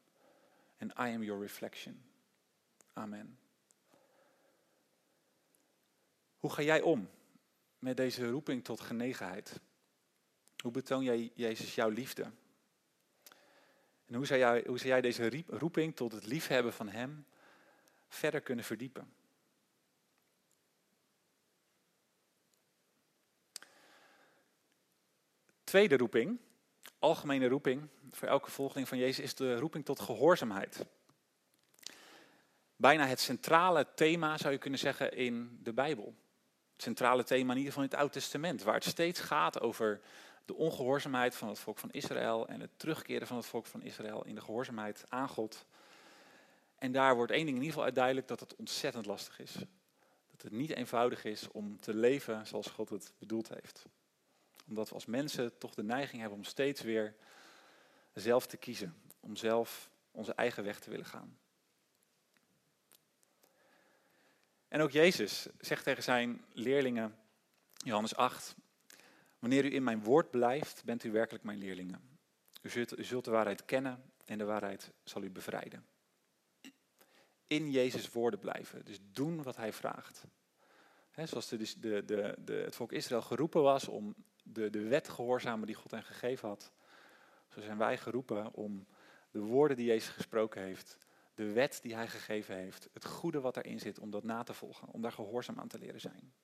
and 0.78 0.90
I 0.92 1.14
am 1.14 1.22
your 1.22 1.40
reflection. 1.40 2.04
Amen. 2.92 3.38
Hoe 6.38 6.52
ga 6.52 6.62
jij 6.62 6.80
om 6.80 7.10
met 7.78 7.96
deze 7.96 8.30
roeping 8.30 8.64
tot 8.64 8.80
genegenheid? 8.80 9.60
Hoe 10.62 10.72
betoon 10.72 11.04
jij 11.04 11.32
Jezus 11.34 11.74
jouw 11.74 11.88
liefde? 11.88 12.30
En 14.10 14.16
hoe 14.16 14.26
zou, 14.26 14.38
jij, 14.38 14.64
hoe 14.66 14.78
zou 14.78 14.88
jij 14.88 15.00
deze 15.00 15.42
roeping 15.46 15.96
tot 15.96 16.12
het 16.12 16.26
liefhebben 16.26 16.72
van 16.72 16.88
Hem 16.88 17.26
verder 18.08 18.40
kunnen 18.40 18.64
verdiepen? 18.64 19.12
Tweede 25.64 25.96
roeping, 25.96 26.40
algemene 26.98 27.48
roeping 27.48 27.88
voor 28.10 28.28
elke 28.28 28.50
volgeling 28.50 28.88
van 28.88 28.98
Jezus, 28.98 29.24
is 29.24 29.34
de 29.34 29.56
roeping 29.56 29.84
tot 29.84 30.00
gehoorzaamheid. 30.00 30.86
Bijna 32.76 33.06
het 33.06 33.20
centrale 33.20 33.86
thema 33.94 34.38
zou 34.38 34.52
je 34.52 34.58
kunnen 34.58 34.78
zeggen 34.78 35.12
in 35.12 35.58
de 35.62 35.72
Bijbel 35.72 36.14
centrale 36.82 37.24
thema 37.24 37.50
in 37.50 37.58
ieder 37.58 37.72
geval 37.72 37.82
in 37.82 37.90
het 37.90 37.98
Oude 37.98 38.14
Testament, 38.14 38.62
waar 38.62 38.74
het 38.74 38.84
steeds 38.84 39.20
gaat 39.20 39.60
over 39.60 40.00
de 40.44 40.54
ongehoorzaamheid 40.54 41.36
van 41.36 41.48
het 41.48 41.58
volk 41.58 41.78
van 41.78 41.90
Israël 41.90 42.48
en 42.48 42.60
het 42.60 42.70
terugkeren 42.76 43.26
van 43.26 43.36
het 43.36 43.46
volk 43.46 43.66
van 43.66 43.82
Israël 43.82 44.24
in 44.24 44.34
de 44.34 44.40
gehoorzaamheid 44.40 45.04
aan 45.08 45.28
God. 45.28 45.66
En 46.78 46.92
daar 46.92 47.14
wordt 47.14 47.32
één 47.32 47.44
ding 47.44 47.56
in 47.56 47.62
ieder 47.62 47.72
geval 47.72 47.84
uit 47.84 47.94
duidelijk, 47.94 48.28
dat 48.28 48.40
het 48.40 48.56
ontzettend 48.56 49.06
lastig 49.06 49.38
is. 49.38 49.52
Dat 50.30 50.42
het 50.42 50.52
niet 50.52 50.70
eenvoudig 50.70 51.24
is 51.24 51.48
om 51.48 51.80
te 51.80 51.94
leven 51.94 52.46
zoals 52.46 52.66
God 52.66 52.88
het 52.88 53.12
bedoeld 53.18 53.48
heeft. 53.48 53.84
Omdat 54.68 54.88
we 54.88 54.94
als 54.94 55.06
mensen 55.06 55.58
toch 55.58 55.74
de 55.74 55.82
neiging 55.82 56.20
hebben 56.20 56.38
om 56.38 56.44
steeds 56.44 56.80
weer 56.82 57.14
zelf 58.14 58.46
te 58.46 58.56
kiezen. 58.56 58.94
Om 59.20 59.36
zelf 59.36 59.90
onze 60.10 60.34
eigen 60.34 60.64
weg 60.64 60.80
te 60.80 60.90
willen 60.90 61.06
gaan. 61.06 61.38
En 64.68 64.80
ook 64.80 64.90
Jezus 64.90 65.46
zegt 65.58 65.84
tegen 65.84 66.02
zijn 66.02 66.44
leerlingen, 66.52 67.18
Johannes 67.74 68.16
8, 68.16 68.54
wanneer 69.40 69.64
u 69.64 69.74
in 69.74 69.82
mijn 69.82 70.02
woord 70.02 70.30
blijft, 70.30 70.84
bent 70.84 71.04
u 71.04 71.10
werkelijk 71.10 71.44
mijn 71.44 71.58
leerlingen. 71.58 72.18
U 72.62 72.70
zult, 72.96 73.24
de 73.24 73.30
waarheid 73.30 73.64
kennen 73.64 74.12
en 74.24 74.38
de 74.38 74.44
waarheid 74.44 74.92
zal 75.04 75.22
u 75.22 75.30
bevrijden. 75.30 75.86
In 77.46 77.70
Jezus 77.70 78.12
woorden 78.12 78.40
blijven, 78.40 78.84
dus 78.84 78.98
doen 79.02 79.42
wat 79.42 79.56
hij 79.56 79.72
vraagt. 79.72 80.24
zoals 81.24 81.48
de, 81.48 81.56
de, 81.56 82.04
de, 82.04 82.36
de, 82.44 82.52
het 82.52 82.76
volk 82.76 82.92
Israël 82.92 83.22
geroepen 83.22 83.62
was 83.62 83.88
om 83.88 84.14
de, 84.42 84.70
de 84.70 84.82
wet 84.82 85.08
gehoorzamen 85.08 85.66
die 85.66 85.76
God 85.76 85.90
hen 85.90 86.02
gegeven 86.02 86.48
had, 86.48 86.72
zo 87.48 87.60
zijn 87.60 87.78
wij 87.78 87.98
geroepen 87.98 88.54
om 88.54 88.86
de 89.30 89.40
woorden 89.40 89.76
die 89.76 89.86
Jezus 89.86 90.08
gesproken 90.08 90.62
heeft 90.62 90.98
de 91.40 91.52
wet 91.52 91.78
die 91.82 91.94
hij 91.94 92.08
gegeven 92.08 92.56
heeft, 92.56 92.88
het 92.92 93.04
goede 93.04 93.40
wat 93.40 93.56
erin 93.56 93.78
zit, 93.78 93.98
om 93.98 94.10
dat 94.10 94.24
na 94.24 94.42
te 94.42 94.54
volgen, 94.54 94.88
om 94.88 95.02
daar 95.02 95.12
gehoorzaam 95.12 95.58
aan 95.60 95.68
te 95.68 95.78
leren 95.78 96.00
zijn. 96.00 96.34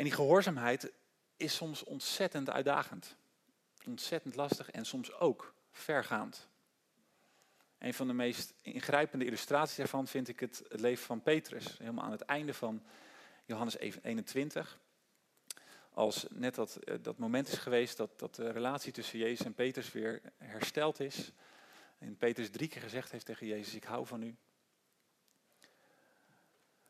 En 0.00 0.06
die 0.06 0.14
gehoorzaamheid 0.14 0.92
is 1.36 1.54
soms 1.54 1.84
ontzettend 1.84 2.50
uitdagend, 2.50 3.16
ontzettend 3.86 4.34
lastig 4.34 4.70
en 4.70 4.84
soms 4.84 5.12
ook 5.12 5.54
vergaand. 5.70 6.48
Een 7.78 7.94
van 7.94 8.06
de 8.06 8.12
meest 8.12 8.54
ingrijpende 8.62 9.24
illustraties 9.24 9.76
daarvan 9.76 10.06
vind 10.06 10.28
ik 10.28 10.40
het, 10.40 10.62
het 10.68 10.80
leven 10.80 11.04
van 11.04 11.22
Petrus, 11.22 11.78
helemaal 11.78 12.04
aan 12.04 12.10
het 12.10 12.20
einde 12.20 12.54
van 12.54 12.82
Johannes 13.44 13.78
21 13.78 14.78
als 15.92 16.26
net 16.30 16.54
dat, 16.54 16.76
eh, 16.76 16.94
dat 17.02 17.18
moment 17.18 17.48
is 17.48 17.58
geweest 17.58 17.96
dat, 17.96 18.18
dat 18.18 18.34
de 18.34 18.50
relatie 18.50 18.92
tussen 18.92 19.18
Jezus 19.18 19.46
en 19.46 19.54
Petrus 19.54 19.92
weer 19.92 20.20
hersteld 20.36 21.00
is. 21.00 21.32
En 21.98 22.16
Petrus 22.16 22.50
drie 22.50 22.68
keer 22.68 22.82
gezegd 22.82 23.12
heeft 23.12 23.26
tegen 23.26 23.46
Jezus, 23.46 23.74
ik 23.74 23.84
hou 23.84 24.06
van 24.06 24.22
u. 24.22 24.36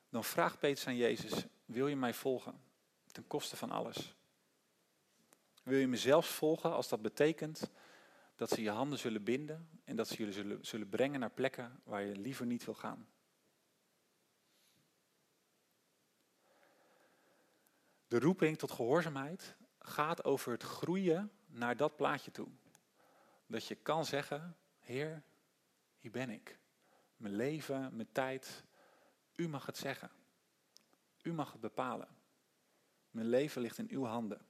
Dan 0.09 0.25
vraagt 0.25 0.59
Petrus 0.59 0.87
aan 0.87 0.97
Jezus, 0.97 1.33
wil 1.65 1.89
je 1.89 1.97
mij 1.97 2.15
volgen? 2.15 2.70
Ten 3.13 3.27
koste 3.27 3.57
van 3.57 3.71
alles. 3.71 4.15
Wil 5.63 5.79
je 5.79 5.89
me 5.89 5.97
zelfs 5.97 6.29
volgen 6.29 6.73
als 6.73 6.89
dat 6.89 7.03
betekent 7.03 7.71
dat 8.35 8.51
ze 8.51 8.63
je 8.63 8.71
handen 8.71 8.99
zullen 8.99 9.25
binden 9.25 9.69
en 9.85 9.97
dat 9.97 10.09
ze 10.09 10.17
jullie 10.17 10.33
zullen, 10.33 10.67
zullen 10.67 10.89
brengen 10.89 11.21
naar 11.21 11.31
plekken 11.31 11.81
waar 11.85 12.03
je 12.03 12.17
liever 12.17 12.47
niet 12.47 12.65
wil 12.65 12.75
gaan? 12.75 13.09
De 18.07 18.19
roeping 18.19 18.59
tot 18.59 18.71
gehoorzaamheid 18.71 19.57
gaat 19.79 20.25
over 20.25 20.53
het 20.53 20.63
groeien 20.63 21.33
naar 21.47 21.77
dat 21.77 21.97
plaatje 21.97 22.31
toe. 22.31 22.49
Dat 23.47 23.67
je 23.67 23.75
kan 23.75 24.05
zeggen, 24.05 24.57
Heer, 24.79 25.23
hier 25.99 26.11
ben 26.11 26.31
ik. 26.31 26.59
Mijn 27.17 27.35
leven, 27.35 27.97
mijn 27.97 28.13
tijd. 28.13 28.65
U 29.35 29.49
mag 29.49 29.67
het 29.67 29.77
zeggen. 29.77 30.11
U 31.23 31.33
mag 31.33 31.53
het 31.53 31.61
bepalen. 31.61 32.09
Mijn 33.11 33.27
leven 33.27 33.63
ligt 33.63 33.79
in 33.79 33.89
uw 33.91 34.05
handen. 34.05 34.41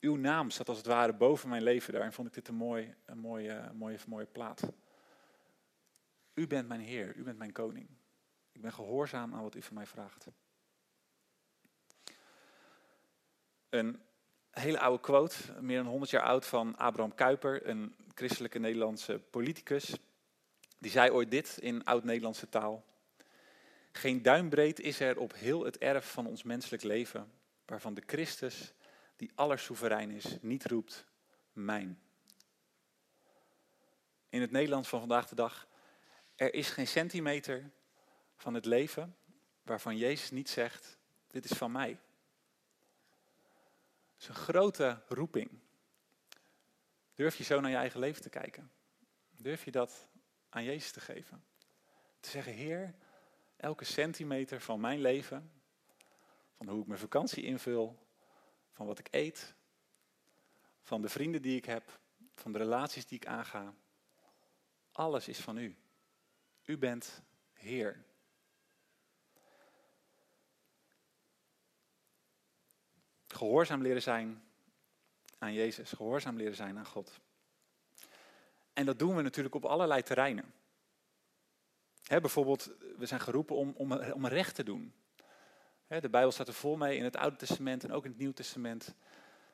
Uw 0.00 0.16
naam 0.16 0.50
staat 0.50 0.68
als 0.68 0.78
het 0.78 0.86
ware 0.86 1.12
boven 1.12 1.48
mijn 1.48 1.62
leven. 1.62 1.92
Daarin 1.92 2.12
vond 2.12 2.28
ik 2.28 2.34
dit 2.34 2.48
een, 2.48 2.54
mooi, 2.54 2.94
een 3.04 3.18
mooie, 3.18 3.70
mooie, 3.74 3.98
mooie 4.06 4.26
plaat. 4.26 4.72
U 6.34 6.46
bent 6.46 6.68
mijn 6.68 6.80
Heer, 6.80 7.16
u 7.16 7.22
bent 7.22 7.38
mijn 7.38 7.52
koning. 7.52 7.88
Ik 8.52 8.60
ben 8.60 8.72
gehoorzaam 8.72 9.34
aan 9.34 9.42
wat 9.42 9.54
u 9.54 9.62
van 9.62 9.74
mij 9.74 9.86
vraagt. 9.86 10.26
Een 13.68 14.00
hele 14.50 14.80
oude 14.80 15.00
quote, 15.00 15.60
meer 15.60 15.76
dan 15.76 15.86
100 15.86 16.10
jaar 16.10 16.22
oud, 16.22 16.46
van 16.46 16.76
Abraham 16.76 17.14
Kuyper. 17.14 17.68
Een 17.68 17.94
christelijke 18.14 18.58
Nederlandse 18.58 19.18
politicus. 19.18 19.96
Die 20.78 20.90
zei 20.90 21.10
ooit 21.10 21.30
dit 21.30 21.58
in 21.60 21.84
oud-Nederlandse 21.84 22.48
taal. 22.48 22.84
Geen 23.92 24.22
duimbreed 24.22 24.80
is 24.80 25.00
er 25.00 25.18
op 25.18 25.34
heel 25.34 25.64
het 25.64 25.78
erf 25.78 26.12
van 26.12 26.26
ons 26.26 26.42
menselijk 26.42 26.82
leven, 26.82 27.32
waarvan 27.64 27.94
de 27.94 28.02
Christus, 28.06 28.72
die 29.16 29.30
allersoeverein 29.34 30.10
is, 30.10 30.36
niet 30.40 30.64
roept, 30.64 31.06
mijn. 31.52 32.00
In 34.28 34.40
het 34.40 34.50
Nederlands 34.50 34.88
van 34.88 34.98
vandaag 34.98 35.28
de 35.28 35.34
dag, 35.34 35.68
er 36.34 36.54
is 36.54 36.70
geen 36.70 36.86
centimeter 36.86 37.70
van 38.36 38.54
het 38.54 38.64
leven 38.64 39.16
waarvan 39.62 39.96
Jezus 39.96 40.30
niet 40.30 40.48
zegt, 40.48 40.98
dit 41.26 41.44
is 41.44 41.56
van 41.56 41.72
mij. 41.72 41.90
Het 44.12 44.20
is 44.20 44.28
een 44.28 44.34
grote 44.34 45.02
roeping. 45.08 45.50
Durf 47.14 47.36
je 47.36 47.44
zo 47.44 47.60
naar 47.60 47.70
je 47.70 47.76
eigen 47.76 48.00
leven 48.00 48.22
te 48.22 48.28
kijken? 48.28 48.70
Durf 49.36 49.64
je 49.64 49.70
dat 49.70 50.06
aan 50.48 50.64
Jezus 50.64 50.90
te 50.90 51.00
geven? 51.00 51.44
Te 52.20 52.30
zeggen, 52.30 52.52
Heer, 52.52 52.94
elke 53.62 53.84
centimeter 53.84 54.60
van 54.60 54.80
mijn 54.80 55.00
leven, 55.00 55.52
van 56.56 56.68
hoe 56.68 56.80
ik 56.80 56.86
mijn 56.86 57.00
vakantie 57.00 57.44
invul, 57.44 58.06
van 58.70 58.86
wat 58.86 58.98
ik 58.98 59.08
eet, 59.10 59.54
van 60.82 61.02
de 61.02 61.08
vrienden 61.08 61.42
die 61.42 61.56
ik 61.56 61.64
heb, 61.64 62.00
van 62.34 62.52
de 62.52 62.58
relaties 62.58 63.06
die 63.06 63.18
ik 63.18 63.26
aanga, 63.26 63.74
alles 64.92 65.28
is 65.28 65.40
van 65.40 65.56
u. 65.56 65.76
U 66.64 66.78
bent 66.78 67.22
Heer. 67.52 68.04
Gehoorzaam 73.26 73.82
leren 73.82 74.02
zijn 74.02 74.44
aan 75.38 75.52
Jezus, 75.52 75.92
gehoorzaam 75.92 76.36
leren 76.36 76.56
zijn 76.56 76.78
aan 76.78 76.86
God. 76.86 77.20
En 78.72 78.86
dat 78.86 78.98
doen 78.98 79.16
we 79.16 79.22
natuurlijk 79.22 79.54
op 79.54 79.64
allerlei 79.64 80.02
terreinen. 80.02 80.61
Bijvoorbeeld, 82.06 82.70
we 82.96 83.06
zijn 83.06 83.20
geroepen 83.20 83.56
om, 83.56 83.72
om, 83.76 83.92
om 83.92 84.26
recht 84.26 84.54
te 84.54 84.64
doen. 84.64 84.94
de 85.86 86.10
Bijbel 86.10 86.32
staat 86.32 86.48
er 86.48 86.54
vol 86.54 86.76
mee 86.76 86.96
in 86.96 87.04
het 87.04 87.16
Oude 87.16 87.36
Testament 87.36 87.84
en 87.84 87.92
ook 87.92 88.04
in 88.04 88.10
het 88.10 88.18
Nieuwe 88.18 88.34
Testament. 88.34 88.94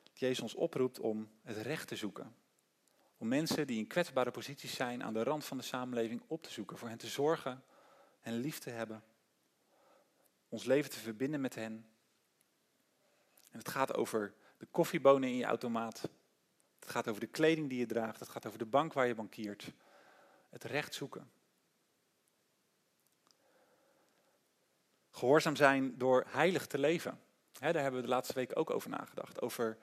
Dat 0.03 0.19
Jezus 0.19 0.39
ons 0.39 0.55
oproept 0.55 0.99
om 0.99 1.29
het 1.43 1.57
recht 1.57 1.87
te 1.87 1.95
zoeken. 1.95 2.35
Om 3.17 3.27
mensen 3.27 3.67
die 3.67 3.77
in 3.77 3.87
kwetsbare 3.87 4.31
posities 4.31 4.75
zijn 4.75 5.03
aan 5.03 5.13
de 5.13 5.23
rand 5.23 5.45
van 5.45 5.57
de 5.57 5.63
samenleving 5.63 6.21
op 6.27 6.43
te 6.43 6.51
zoeken. 6.51 6.77
Voor 6.77 6.87
hen 6.87 6.97
te 6.97 7.07
zorgen 7.07 7.63
en 8.21 8.33
lief 8.33 8.59
te 8.59 8.69
hebben. 8.69 9.03
Ons 10.49 10.63
leven 10.63 10.91
te 10.91 10.99
verbinden 10.99 11.41
met 11.41 11.55
hen. 11.55 11.85
En 13.51 13.57
het 13.57 13.69
gaat 13.69 13.95
over 13.95 14.33
de 14.57 14.67
koffiebonen 14.71 15.29
in 15.29 15.35
je 15.35 15.45
automaat. 15.45 16.09
Het 16.79 16.89
gaat 16.89 17.07
over 17.07 17.21
de 17.21 17.27
kleding 17.27 17.69
die 17.69 17.79
je 17.79 17.85
draagt. 17.85 18.19
Het 18.19 18.29
gaat 18.29 18.45
over 18.45 18.59
de 18.59 18.65
bank 18.65 18.93
waar 18.93 19.07
je 19.07 19.15
bankiert. 19.15 19.73
Het 20.49 20.63
recht 20.63 20.93
zoeken. 20.93 21.31
Gehoorzaam 25.19 25.55
zijn 25.55 25.97
door 25.97 26.25
heilig 26.27 26.67
te 26.67 26.77
leven. 26.77 27.19
daar 27.59 27.73
hebben 27.73 27.95
we 27.95 28.01
de 28.01 28.13
laatste 28.13 28.33
weken 28.33 28.55
ook 28.55 28.69
over 28.69 28.89
nagedacht. 28.89 29.41
Over 29.41 29.77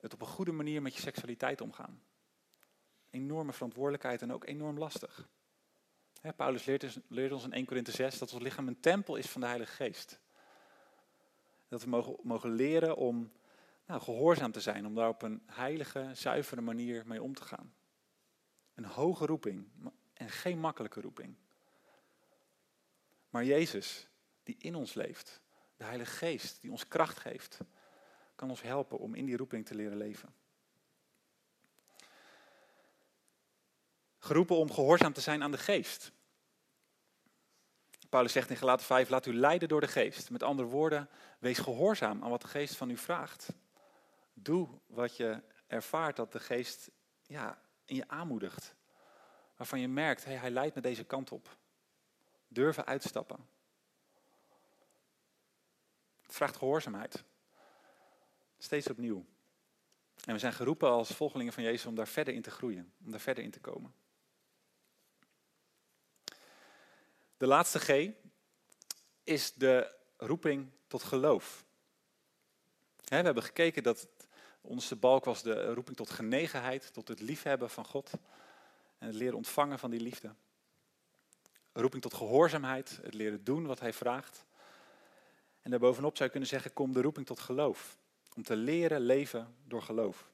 het 0.00 0.14
op 0.14 0.20
een 0.20 0.26
goede 0.26 0.52
manier 0.52 0.82
met 0.82 0.94
je 0.94 1.00
seksualiteit 1.00 1.60
omgaan. 1.60 2.02
Enorme 3.10 3.52
verantwoordelijkheid 3.52 4.22
en 4.22 4.32
ook 4.32 4.46
enorm 4.46 4.78
lastig. 4.78 5.28
Paulus 6.36 6.64
leert, 6.64 6.98
leert, 7.08 7.32
ons 7.32 7.44
in 7.44 7.52
1 7.52 7.64
Korinthe 7.64 7.90
6 7.90 8.18
dat 8.18 8.32
ons 8.32 8.42
lichaam 8.42 8.68
een 8.68 8.80
tempel 8.80 9.16
is 9.16 9.26
van 9.26 9.40
de 9.40 9.46
Heilige 9.46 9.72
Geest. 9.72 10.20
Dat 11.68 11.82
we 11.82 11.88
mogen, 11.88 12.16
mogen 12.22 12.50
leren 12.50 12.96
om 12.96 13.32
nou, 13.86 14.00
gehoorzaam 14.00 14.52
te 14.52 14.60
zijn, 14.60 14.86
om 14.86 14.94
daar 14.94 15.08
op 15.08 15.22
een 15.22 15.42
heilige, 15.46 16.10
zuivere 16.12 16.60
manier 16.60 17.06
mee 17.06 17.22
om 17.22 17.34
te 17.34 17.44
gaan. 17.44 17.74
Een 18.74 18.84
hoge 18.84 19.26
roeping 19.26 19.68
en 20.12 20.28
geen 20.28 20.58
makkelijke 20.58 21.00
roeping. 21.00 21.34
Maar 23.30 23.44
Jezus, 23.44 24.08
die 24.48 24.56
in 24.58 24.74
ons 24.74 24.94
leeft, 24.94 25.40
de 25.76 25.84
Heilige 25.84 26.16
Geest, 26.16 26.60
die 26.60 26.70
ons 26.70 26.88
kracht 26.88 27.18
geeft, 27.18 27.58
kan 28.34 28.50
ons 28.50 28.62
helpen 28.62 28.98
om 28.98 29.14
in 29.14 29.26
die 29.26 29.36
roeping 29.36 29.66
te 29.66 29.74
leren 29.74 29.96
leven. 29.96 30.34
Geroepen 34.18 34.56
om 34.56 34.72
gehoorzaam 34.72 35.12
te 35.12 35.20
zijn 35.20 35.42
aan 35.42 35.50
de 35.50 35.58
Geest. 35.58 36.12
Paulus 38.08 38.32
zegt 38.32 38.50
in 38.50 38.56
Galaten 38.56 38.86
5, 38.86 39.08
laat 39.08 39.26
u 39.26 39.34
leiden 39.34 39.68
door 39.68 39.80
de 39.80 39.88
Geest. 39.88 40.30
Met 40.30 40.42
andere 40.42 40.68
woorden, 40.68 41.08
wees 41.38 41.58
gehoorzaam 41.58 42.22
aan 42.22 42.30
wat 42.30 42.42
de 42.42 42.48
Geest 42.48 42.76
van 42.76 42.90
u 42.90 42.96
vraagt. 42.96 43.48
Doe 44.32 44.68
wat 44.86 45.16
je 45.16 45.42
ervaart 45.66 46.16
dat 46.16 46.32
de 46.32 46.40
geest 46.40 46.90
ja, 47.26 47.58
in 47.84 47.96
je 47.96 48.08
aanmoedigt. 48.08 48.74
Waarvan 49.56 49.80
je 49.80 49.88
merkt, 49.88 50.24
hey, 50.24 50.34
hij 50.34 50.50
leidt 50.50 50.74
me 50.74 50.80
deze 50.80 51.04
kant 51.04 51.32
op. 51.32 51.56
Durven 52.48 52.86
uitstappen. 52.86 53.48
Vraagt 56.38 56.56
gehoorzaamheid. 56.56 57.24
Steeds 58.58 58.88
opnieuw. 58.88 59.24
En 60.24 60.32
we 60.32 60.38
zijn 60.38 60.52
geroepen 60.52 60.88
als 60.88 61.08
volgelingen 61.08 61.52
van 61.52 61.62
Jezus 61.62 61.86
om 61.86 61.94
daar 61.94 62.08
verder 62.08 62.34
in 62.34 62.42
te 62.42 62.50
groeien. 62.50 62.92
Om 63.04 63.10
daar 63.10 63.20
verder 63.20 63.44
in 63.44 63.50
te 63.50 63.60
komen. 63.60 63.94
De 67.36 67.46
laatste 67.46 67.78
G 67.78 68.10
is 69.24 69.52
de 69.54 69.94
roeping 70.16 70.70
tot 70.86 71.02
geloof. 71.02 71.64
We 73.04 73.14
hebben 73.14 73.42
gekeken 73.42 73.82
dat 73.82 74.08
onze 74.60 74.96
balk 74.96 75.24
was 75.24 75.42
de 75.42 75.72
roeping 75.74 75.96
tot 75.96 76.10
genegenheid, 76.10 76.92
tot 76.92 77.08
het 77.08 77.20
liefhebben 77.20 77.70
van 77.70 77.84
God 77.84 78.10
en 78.98 79.06
het 79.06 79.14
leren 79.14 79.36
ontvangen 79.36 79.78
van 79.78 79.90
die 79.90 80.00
liefde. 80.00 80.34
Roeping 81.72 82.02
tot 82.02 82.14
gehoorzaamheid, 82.14 82.98
het 83.02 83.14
leren 83.14 83.44
doen 83.44 83.66
wat 83.66 83.80
hij 83.80 83.92
vraagt. 83.92 84.46
En 85.68 85.74
daarbovenop 85.74 86.12
zou 86.12 86.24
je 86.24 86.30
kunnen 86.30 86.48
zeggen, 86.48 86.72
kom 86.72 86.92
de 86.92 87.00
roeping 87.00 87.26
tot 87.26 87.40
geloof. 87.40 87.98
Om 88.34 88.42
te 88.42 88.56
leren 88.56 89.00
leven 89.00 89.54
door 89.64 89.82
geloof. 89.82 90.30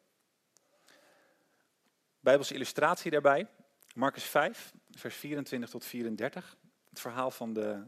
Bijbelse 2.21 2.55
illustratie 2.55 3.11
daarbij, 3.11 3.49
Marcus 3.95 4.25
5, 4.25 4.73
vers 4.91 5.17
24 5.17 5.71
tot 5.71 5.85
34. 5.85 6.57
Het 6.89 7.01
verhaal 7.01 7.31
van 7.31 7.53
de, 7.53 7.85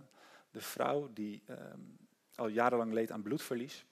de 0.50 0.60
vrouw 0.60 1.12
die 1.12 1.42
ehm, 1.46 1.80
al 2.34 2.48
jarenlang 2.48 2.92
leed 2.92 3.10
aan 3.10 3.22
bloedverlies. 3.22 3.84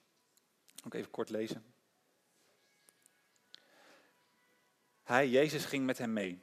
Ook 0.85 0.93
even 0.93 1.11
kort 1.11 1.29
lezen. 1.29 1.65
Hij, 5.03 5.29
Jezus, 5.29 5.65
ging 5.65 5.85
met 5.85 5.97
hem 5.97 6.13
mee. 6.13 6.41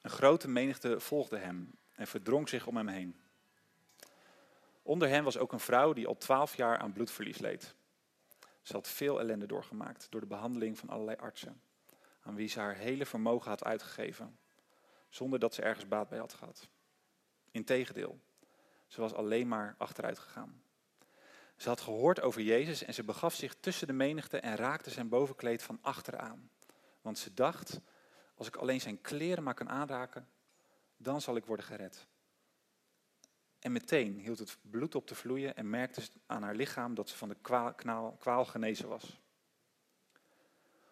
Een 0.00 0.10
grote 0.10 0.48
menigte 0.48 1.00
volgde 1.00 1.36
hem 1.36 1.70
en 1.94 2.06
verdrong 2.06 2.48
zich 2.48 2.66
om 2.66 2.76
hem 2.76 2.88
heen. 2.88 3.20
Onder 4.86 5.08
hen 5.08 5.24
was 5.24 5.38
ook 5.38 5.52
een 5.52 5.60
vrouw 5.60 5.92
die 5.92 6.06
al 6.06 6.16
twaalf 6.16 6.56
jaar 6.56 6.78
aan 6.78 6.92
bloedverlies 6.92 7.38
leed. 7.38 7.74
Ze 8.62 8.72
had 8.72 8.88
veel 8.88 9.20
ellende 9.20 9.46
doorgemaakt 9.46 10.06
door 10.10 10.20
de 10.20 10.26
behandeling 10.26 10.78
van 10.78 10.88
allerlei 10.88 11.16
artsen, 11.16 11.60
aan 12.22 12.34
wie 12.34 12.48
ze 12.48 12.60
haar 12.60 12.74
hele 12.74 13.06
vermogen 13.06 13.50
had 13.50 13.64
uitgegeven, 13.64 14.38
zonder 15.08 15.38
dat 15.38 15.54
ze 15.54 15.62
ergens 15.62 15.88
baat 15.88 16.08
bij 16.08 16.18
had 16.18 16.32
gehad. 16.32 16.68
Integendeel, 17.50 18.20
ze 18.86 19.00
was 19.00 19.14
alleen 19.14 19.48
maar 19.48 19.74
achteruit 19.78 20.18
gegaan. 20.18 20.62
Ze 21.56 21.68
had 21.68 21.80
gehoord 21.80 22.20
over 22.20 22.40
Jezus 22.40 22.82
en 22.82 22.94
ze 22.94 23.04
begaf 23.04 23.34
zich 23.34 23.54
tussen 23.60 23.86
de 23.86 23.92
menigte 23.92 24.38
en 24.38 24.56
raakte 24.56 24.90
zijn 24.90 25.08
bovenkleed 25.08 25.62
van 25.62 25.78
achteraan. 25.80 26.50
Want 27.00 27.18
ze 27.18 27.34
dacht, 27.34 27.80
als 28.34 28.46
ik 28.46 28.56
alleen 28.56 28.80
zijn 28.80 29.00
kleren 29.00 29.42
maar 29.42 29.54
kan 29.54 29.68
aanraken, 29.68 30.28
dan 30.96 31.20
zal 31.20 31.36
ik 31.36 31.46
worden 31.46 31.66
gered. 31.66 32.06
En 33.58 33.72
meteen 33.72 34.18
hield 34.18 34.38
het 34.38 34.58
bloed 34.60 34.94
op 34.94 35.06
te 35.06 35.14
vloeien 35.14 35.56
en 35.56 35.70
merkte 35.70 36.00
ze 36.00 36.10
aan 36.26 36.42
haar 36.42 36.54
lichaam 36.54 36.94
dat 36.94 37.08
ze 37.08 37.16
van 37.16 37.28
de 37.28 37.36
kwaal, 37.40 37.72
kwaal 38.18 38.44
genezen 38.44 38.88
was. 38.88 39.20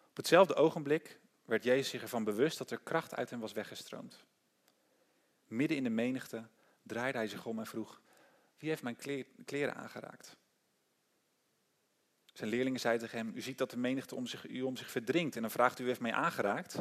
Op 0.09 0.17
hetzelfde 0.17 0.55
ogenblik 0.55 1.19
werd 1.45 1.63
Jezus 1.63 1.89
zich 1.89 2.01
ervan 2.01 2.23
bewust 2.23 2.57
dat 2.57 2.71
er 2.71 2.79
kracht 2.79 3.15
uit 3.15 3.29
hem 3.29 3.39
was 3.39 3.53
weggestroomd. 3.53 4.25
Midden 5.47 5.77
in 5.77 5.83
de 5.83 5.89
menigte 5.89 6.47
draaide 6.83 7.17
hij 7.17 7.27
zich 7.27 7.45
om 7.45 7.59
en 7.59 7.67
vroeg: 7.67 8.01
Wie 8.57 8.69
heeft 8.69 8.83
mijn 8.83 8.97
kleren 9.45 9.75
aangeraakt? 9.75 10.37
Zijn 12.33 12.49
leerlingen 12.49 12.79
zeiden 12.79 13.09
tegen 13.09 13.25
hem, 13.25 13.35
u 13.35 13.41
ziet 13.41 13.57
dat 13.57 13.71
de 13.71 13.77
menigte 13.77 14.15
om 14.15 14.25
zich, 14.25 14.47
u 14.49 14.61
om 14.61 14.77
zich 14.77 14.91
verdringt 14.91 15.35
en 15.35 15.41
dan 15.41 15.51
vraagt 15.51 15.79
u, 15.79 15.83
u 15.83 15.87
heeft 15.87 15.99
mij 15.99 16.13
aangeraakt. 16.13 16.75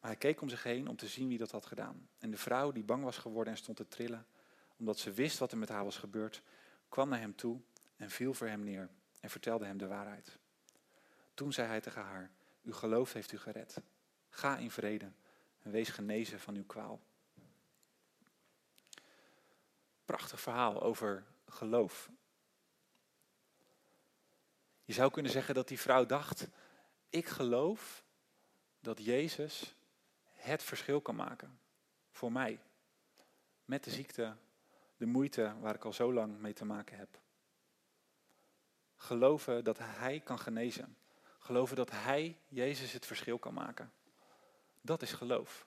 Maar 0.00 0.10
hij 0.10 0.16
keek 0.16 0.40
om 0.40 0.48
zich 0.48 0.62
heen 0.62 0.88
om 0.88 0.96
te 0.96 1.06
zien 1.06 1.28
wie 1.28 1.38
dat 1.38 1.50
had 1.50 1.66
gedaan. 1.66 2.08
En 2.18 2.30
de 2.30 2.36
vrouw 2.36 2.72
die 2.72 2.84
bang 2.84 3.04
was 3.04 3.18
geworden 3.18 3.52
en 3.52 3.58
stond 3.58 3.76
te 3.76 3.88
trillen, 3.88 4.26
omdat 4.76 4.98
ze 4.98 5.12
wist 5.12 5.38
wat 5.38 5.52
er 5.52 5.58
met 5.58 5.68
haar 5.68 5.84
was 5.84 5.96
gebeurd, 5.96 6.42
kwam 6.88 7.08
naar 7.08 7.18
hem 7.18 7.36
toe 7.36 7.60
en 7.96 8.10
viel 8.10 8.34
voor 8.34 8.46
hem 8.46 8.60
neer 8.60 8.88
en 9.20 9.30
vertelde 9.30 9.64
hem 9.64 9.78
de 9.78 9.86
waarheid. 9.86 10.38
Toen 11.34 11.52
zei 11.52 11.68
hij 11.68 11.80
tegen 11.80 12.02
haar, 12.02 12.30
uw 12.62 12.72
geloof 12.72 13.12
heeft 13.12 13.32
u 13.32 13.38
gered. 13.38 13.76
Ga 14.28 14.56
in 14.56 14.70
vrede 14.70 15.12
en 15.62 15.70
wees 15.70 15.88
genezen 15.88 16.40
van 16.40 16.54
uw 16.54 16.66
kwaal. 16.66 17.00
Prachtig 20.04 20.40
verhaal 20.40 20.82
over 20.82 21.24
geloof 21.48 22.10
je 24.86 24.92
zou 24.92 25.10
kunnen 25.10 25.32
zeggen 25.32 25.54
dat 25.54 25.68
die 25.68 25.80
vrouw 25.80 26.06
dacht, 26.06 26.48
ik 27.10 27.26
geloof 27.26 28.04
dat 28.80 29.04
Jezus 29.04 29.74
het 30.32 30.62
verschil 30.62 31.00
kan 31.00 31.16
maken. 31.16 31.58
Voor 32.10 32.32
mij. 32.32 32.60
Met 33.64 33.84
de 33.84 33.90
ziekte, 33.90 34.36
de 34.96 35.06
moeite 35.06 35.54
waar 35.60 35.74
ik 35.74 35.84
al 35.84 35.92
zo 35.92 36.12
lang 36.12 36.38
mee 36.38 36.52
te 36.52 36.64
maken 36.64 36.98
heb. 36.98 37.20
Geloven 38.96 39.64
dat 39.64 39.78
Hij 39.78 40.20
kan 40.20 40.38
genezen. 40.38 40.96
Geloven 41.38 41.76
dat 41.76 41.90
Hij, 41.90 42.38
Jezus, 42.48 42.92
het 42.92 43.06
verschil 43.06 43.38
kan 43.38 43.54
maken. 43.54 43.92
Dat 44.80 45.02
is 45.02 45.12
geloof. 45.12 45.66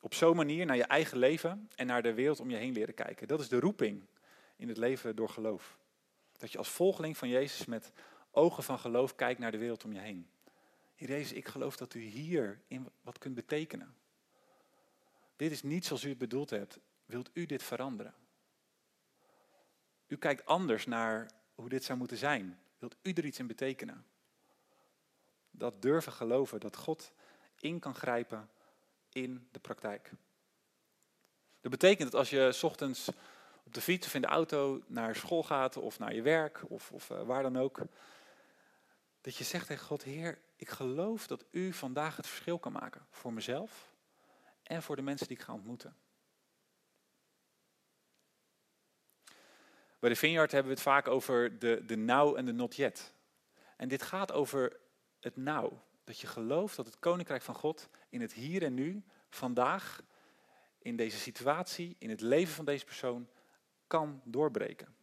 Op 0.00 0.14
zo'n 0.14 0.36
manier 0.36 0.66
naar 0.66 0.76
je 0.76 0.84
eigen 0.84 1.18
leven 1.18 1.70
en 1.74 1.86
naar 1.86 2.02
de 2.02 2.14
wereld 2.14 2.40
om 2.40 2.50
je 2.50 2.56
heen 2.56 2.72
leren 2.72 2.94
kijken. 2.94 3.28
Dat 3.28 3.40
is 3.40 3.48
de 3.48 3.60
roeping 3.60 4.06
in 4.56 4.68
het 4.68 4.76
leven 4.76 5.16
door 5.16 5.28
geloof. 5.28 5.78
Dat 6.38 6.52
je 6.52 6.58
als 6.58 6.68
volgeling 6.68 7.16
van 7.16 7.28
Jezus 7.28 7.64
met 7.66 7.92
ogen 8.30 8.62
van 8.62 8.78
geloof 8.78 9.14
kijkt 9.14 9.40
naar 9.40 9.50
de 9.50 9.58
wereld 9.58 9.84
om 9.84 9.92
je 9.92 10.00
heen. 10.00 10.28
Heer 10.94 11.08
Jezus, 11.08 11.32
ik 11.32 11.48
geloof 11.48 11.76
dat 11.76 11.94
u 11.94 12.00
hier 12.00 12.60
in 12.66 12.88
wat 13.02 13.18
kunt 13.18 13.34
betekenen. 13.34 13.94
Dit 15.38 15.50
is 15.50 15.62
niet 15.62 15.86
zoals 15.86 16.04
u 16.04 16.08
het 16.08 16.18
bedoeld 16.18 16.50
hebt. 16.50 16.78
Wilt 17.04 17.30
u 17.32 17.46
dit 17.46 17.62
veranderen? 17.62 18.14
U 20.06 20.16
kijkt 20.16 20.46
anders 20.46 20.86
naar 20.86 21.30
hoe 21.54 21.68
dit 21.68 21.84
zou 21.84 21.98
moeten 21.98 22.16
zijn. 22.16 22.60
Wilt 22.78 22.96
u 23.02 23.12
er 23.12 23.24
iets 23.24 23.38
in 23.38 23.46
betekenen? 23.46 24.06
Dat 25.50 25.82
durven 25.82 26.12
geloven 26.12 26.60
dat 26.60 26.76
God 26.76 27.12
in 27.60 27.78
kan 27.78 27.94
grijpen 27.94 28.50
in 29.12 29.48
de 29.52 29.58
praktijk. 29.58 30.10
Dat 31.60 31.70
betekent 31.70 32.10
dat 32.10 32.20
als 32.20 32.30
je 32.30 32.58
ochtends 32.62 33.08
op 33.64 33.74
de 33.74 33.80
fiets 33.80 34.06
of 34.06 34.14
in 34.14 34.20
de 34.20 34.26
auto 34.26 34.82
naar 34.86 35.16
school 35.16 35.42
gaat 35.42 35.76
of 35.76 35.98
naar 35.98 36.14
je 36.14 36.22
werk 36.22 36.70
of, 36.70 36.92
of 36.92 37.10
uh, 37.10 37.22
waar 37.22 37.42
dan 37.42 37.56
ook, 37.56 37.80
dat 39.20 39.36
je 39.36 39.44
zegt 39.44 39.66
tegen 39.66 39.86
God, 39.86 40.02
Heer, 40.02 40.38
ik 40.56 40.68
geloof 40.68 41.26
dat 41.26 41.44
u 41.50 41.72
vandaag 41.72 42.16
het 42.16 42.26
verschil 42.26 42.58
kan 42.58 42.72
maken 42.72 43.06
voor 43.10 43.32
mezelf 43.32 43.96
en 44.68 44.82
voor 44.82 44.96
de 44.96 45.02
mensen 45.02 45.26
die 45.26 45.36
ik 45.36 45.42
ga 45.42 45.52
ontmoeten. 45.52 45.96
Bij 49.98 50.10
de 50.10 50.16
Vineyard 50.16 50.52
hebben 50.52 50.68
we 50.68 50.74
het 50.78 50.86
vaak 50.86 51.08
over 51.08 51.58
de, 51.58 51.82
de 51.86 51.96
now 51.96 52.36
en 52.36 52.44
de 52.44 52.52
not 52.52 52.76
yet. 52.76 53.14
En 53.76 53.88
dit 53.88 54.02
gaat 54.02 54.32
over 54.32 54.80
het 55.20 55.36
now. 55.36 55.72
Dat 56.04 56.20
je 56.20 56.26
gelooft 56.26 56.76
dat 56.76 56.86
het 56.86 56.98
koninkrijk 56.98 57.42
van 57.42 57.54
God 57.54 57.88
in 58.08 58.20
het 58.20 58.32
hier 58.32 58.62
en 58.62 58.74
nu, 58.74 59.02
vandaag, 59.28 60.02
in 60.78 60.96
deze 60.96 61.18
situatie, 61.18 61.96
in 61.98 62.10
het 62.10 62.20
leven 62.20 62.54
van 62.54 62.64
deze 62.64 62.84
persoon, 62.84 63.28
kan 63.86 64.20
doorbreken. 64.24 64.96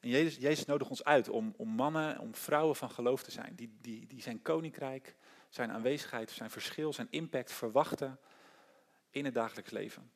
En 0.00 0.08
Jezus, 0.08 0.36
Jezus 0.36 0.64
nodigt 0.64 0.90
ons 0.90 1.04
uit 1.04 1.28
om, 1.28 1.54
om 1.56 1.68
mannen, 1.68 2.18
om 2.18 2.34
vrouwen 2.34 2.76
van 2.76 2.90
geloof 2.90 3.22
te 3.22 3.30
zijn. 3.30 3.54
Die, 3.54 3.76
die, 3.80 4.06
die 4.06 4.22
zijn 4.22 4.42
koninkrijk, 4.42 5.16
zijn 5.48 5.70
aanwezigheid, 5.70 6.30
zijn 6.30 6.50
verschil, 6.50 6.92
zijn 6.92 7.08
impact 7.10 7.52
verwachten 7.52 8.20
in 9.10 9.24
het 9.24 9.34
dagelijks 9.34 9.70
leven. 9.70 10.12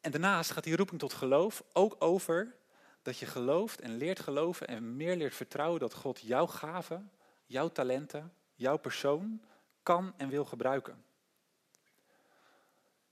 En 0.00 0.10
daarnaast 0.10 0.50
gaat 0.50 0.64
die 0.64 0.76
roeping 0.76 1.00
tot 1.00 1.12
geloof 1.12 1.62
ook 1.72 1.96
over 1.98 2.56
dat 3.02 3.18
je 3.18 3.26
gelooft 3.26 3.80
en 3.80 3.96
leert 3.96 4.20
geloven 4.20 4.66
en 4.66 4.96
meer 4.96 5.16
leert 5.16 5.34
vertrouwen 5.34 5.80
dat 5.80 5.94
God 5.94 6.20
jouw 6.20 6.46
gaven, 6.46 7.10
jouw 7.46 7.68
talenten, 7.68 8.34
jouw 8.54 8.76
persoon 8.76 9.42
kan 9.82 10.14
en 10.16 10.28
wil 10.28 10.44
gebruiken. 10.44 11.04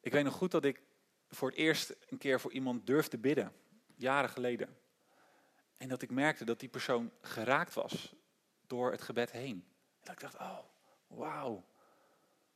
Ik 0.01 0.12
weet 0.12 0.25
nog 0.25 0.35
goed 0.35 0.51
dat 0.51 0.64
ik 0.64 0.83
voor 1.29 1.49
het 1.49 1.59
eerst 1.59 1.95
een 2.09 2.19
keer 2.19 2.41
voor 2.41 2.53
iemand 2.53 2.87
durfde 2.87 3.19
bidden, 3.19 3.53
jaren 3.95 4.31
geleden. 4.31 4.77
En 5.77 5.88
dat 5.88 6.03
ik 6.03 6.11
merkte 6.11 6.45
dat 6.45 6.61
die 6.61 6.69
persoon 6.69 7.12
geraakt 7.21 7.75
was 7.75 8.14
door 8.69 8.91
het 8.91 9.03
gebed 9.03 9.31
heen. 9.31 9.65
En 10.01 10.01
dat 10.01 10.15
ik 10.15 10.21
dacht, 10.21 10.39
oh, 10.39 10.59
wauw, 11.07 11.65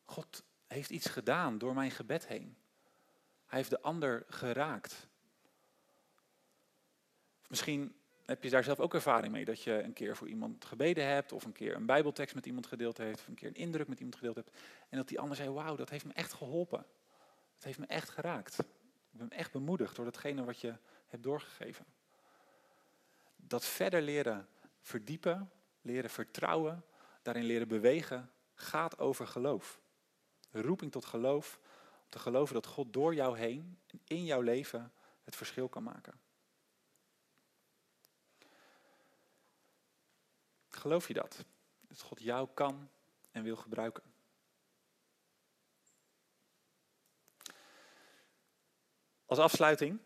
God 0.05 0.45
heeft 0.67 0.91
iets 0.91 1.09
gedaan 1.09 1.59
door 1.59 1.75
mijn 1.75 1.91
gebed 1.91 2.27
heen. 2.27 2.57
Hij 3.47 3.59
heeft 3.59 3.71
de 3.71 3.81
ander 3.81 4.25
geraakt. 4.29 5.09
Misschien 7.49 7.97
heb 8.25 8.43
je 8.43 8.51
daar 8.51 8.65
zelf 8.65 8.81
ook 8.81 8.95
ervaring 8.95 9.33
mee, 9.33 9.45
dat 9.45 9.63
je 9.63 9.83
een 9.83 9.93
keer 9.93 10.17
voor 10.17 10.29
iemand 10.29 10.65
gebeden 10.65 11.07
hebt, 11.07 11.33
of 11.33 11.45
een 11.45 11.53
keer 11.53 11.75
een 11.75 11.87
bijbeltekst 11.87 12.35
met 12.35 12.47
iemand 12.47 12.67
gedeeld 12.67 12.99
heeft, 12.99 13.19
of 13.19 13.27
een 13.27 13.35
keer 13.35 13.49
een 13.49 13.55
indruk 13.55 13.89
met 13.89 13.99
iemand 13.99 14.17
gedeeld 14.17 14.37
hebt. 14.37 14.51
En 14.89 14.97
dat 14.97 15.09
die 15.09 15.21
ander 15.21 15.37
zei, 15.37 15.51
wauw, 15.51 15.77
dat 15.77 15.91
heeft 15.91 16.05
me 16.05 16.13
echt 16.13 16.33
geholpen. 16.33 16.87
Dat 17.55 17.65
heeft 17.65 17.79
me 17.79 17.87
echt 17.87 18.09
geraakt. 18.09 18.59
Ik 18.59 19.19
ben 19.19 19.31
echt 19.31 19.53
bemoedigd 19.53 19.97
door 19.97 20.05
datgene 20.05 20.45
wat 20.45 20.61
je 20.61 20.75
hebt 21.07 21.23
doorgegeven. 21.23 21.85
Dat 23.37 23.65
verder 23.65 24.03
leren 24.03 24.49
verdiepen, 24.81 25.51
leren 25.83 26.11
vertrouwen, 26.11 26.85
daarin 27.23 27.45
leren 27.45 27.69
bewegen, 27.69 28.33
gaat 28.55 28.99
over 28.99 29.27
geloof. 29.27 29.81
Roeping 30.51 30.93
tot 30.93 31.05
geloof, 31.05 31.59
om 32.03 32.09
te 32.09 32.19
geloven 32.19 32.55
dat 32.55 32.67
God 32.67 32.93
door 32.93 33.15
jou 33.15 33.39
heen 33.39 33.79
en 33.87 34.01
in 34.05 34.25
jouw 34.25 34.41
leven 34.41 34.93
het 35.25 35.37
verschil 35.37 35.69
kan 35.69 35.83
maken. 35.83 36.21
Geloof 40.71 41.09
je 41.09 41.15
dat? 41.15 41.45
Dat 41.81 42.01
God 42.01 42.21
jou 42.21 42.49
kan 42.55 42.91
en 43.31 43.43
wil 43.43 43.57
gebruiken. 43.57 44.03
Als 49.27 49.39
afsluiting, 49.39 50.01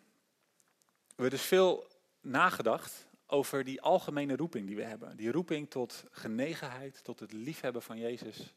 we 1.07 1.23
hebben 1.23 1.31
dus 1.31 1.43
veel 1.43 1.89
nagedacht 2.21 3.06
over 3.27 3.65
die 3.65 3.81
algemene 3.81 4.37
roeping 4.37 4.67
die 4.67 4.77
we 4.77 4.85
hebben. 4.85 5.17
Die 5.17 5.31
roeping 5.31 5.71
tot 5.71 6.05
genegenheid, 6.11 7.05
tot 7.05 7.21
het 7.21 7.33
liefhebben 7.33 7.83
van 7.83 7.99
Jezus. 7.99 8.55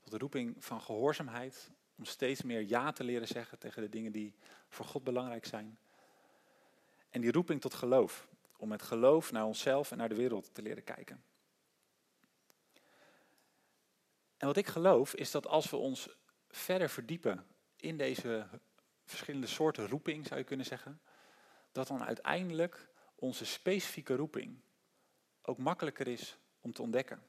Tot 0.00 0.10
de 0.10 0.18
roeping 0.18 0.56
van 0.58 0.80
gehoorzaamheid, 0.80 1.70
om 1.96 2.04
steeds 2.04 2.42
meer 2.42 2.60
ja 2.60 2.92
te 2.92 3.04
leren 3.04 3.28
zeggen 3.28 3.58
tegen 3.58 3.82
de 3.82 3.88
dingen 3.88 4.12
die 4.12 4.34
voor 4.68 4.86
God 4.86 5.04
belangrijk 5.04 5.46
zijn. 5.46 5.78
En 7.10 7.20
die 7.20 7.32
roeping 7.32 7.60
tot 7.60 7.74
geloof, 7.74 8.28
om 8.56 8.68
met 8.68 8.82
geloof 8.82 9.32
naar 9.32 9.44
onszelf 9.44 9.90
en 9.90 9.98
naar 9.98 10.08
de 10.08 10.14
wereld 10.14 10.54
te 10.54 10.62
leren 10.62 10.84
kijken. 10.84 11.22
En 14.36 14.46
wat 14.46 14.56
ik 14.56 14.66
geloof 14.66 15.14
is 15.14 15.30
dat 15.30 15.46
als 15.46 15.70
we 15.70 15.76
ons 15.76 16.08
verder 16.48 16.90
verdiepen 16.90 17.46
in 17.76 17.96
deze 17.96 18.46
verschillende 19.04 19.46
soorten 19.46 19.88
roeping, 19.88 20.26
zou 20.26 20.40
je 20.40 20.46
kunnen 20.46 20.66
zeggen, 20.66 21.00
dat 21.72 21.86
dan 21.86 22.04
uiteindelijk 22.04 22.89
onze 23.20 23.44
specifieke 23.44 24.16
roeping 24.16 24.60
ook 25.42 25.58
makkelijker 25.58 26.06
is 26.06 26.38
om 26.60 26.72
te 26.72 26.82
ontdekken. 26.82 27.22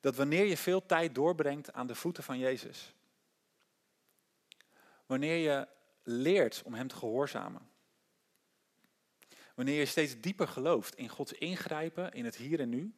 Dat 0.00 0.16
wanneer 0.16 0.44
je 0.44 0.56
veel 0.56 0.86
tijd 0.86 1.14
doorbrengt 1.14 1.72
aan 1.72 1.86
de 1.86 1.94
voeten 1.94 2.22
van 2.22 2.38
Jezus, 2.38 2.94
wanneer 5.06 5.36
je 5.36 5.68
leert 6.02 6.62
om 6.64 6.74
Hem 6.74 6.88
te 6.88 6.96
gehoorzamen, 6.96 7.70
wanneer 9.54 9.78
je 9.78 9.86
steeds 9.86 10.20
dieper 10.20 10.48
gelooft 10.48 10.94
in 10.94 11.08
Gods 11.08 11.32
ingrijpen 11.32 12.12
in 12.12 12.24
het 12.24 12.36
hier 12.36 12.60
en 12.60 12.68
nu, 12.68 12.94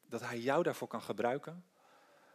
dat 0.00 0.20
Hij 0.20 0.38
jou 0.38 0.62
daarvoor 0.62 0.88
kan 0.88 1.02
gebruiken, 1.02 1.64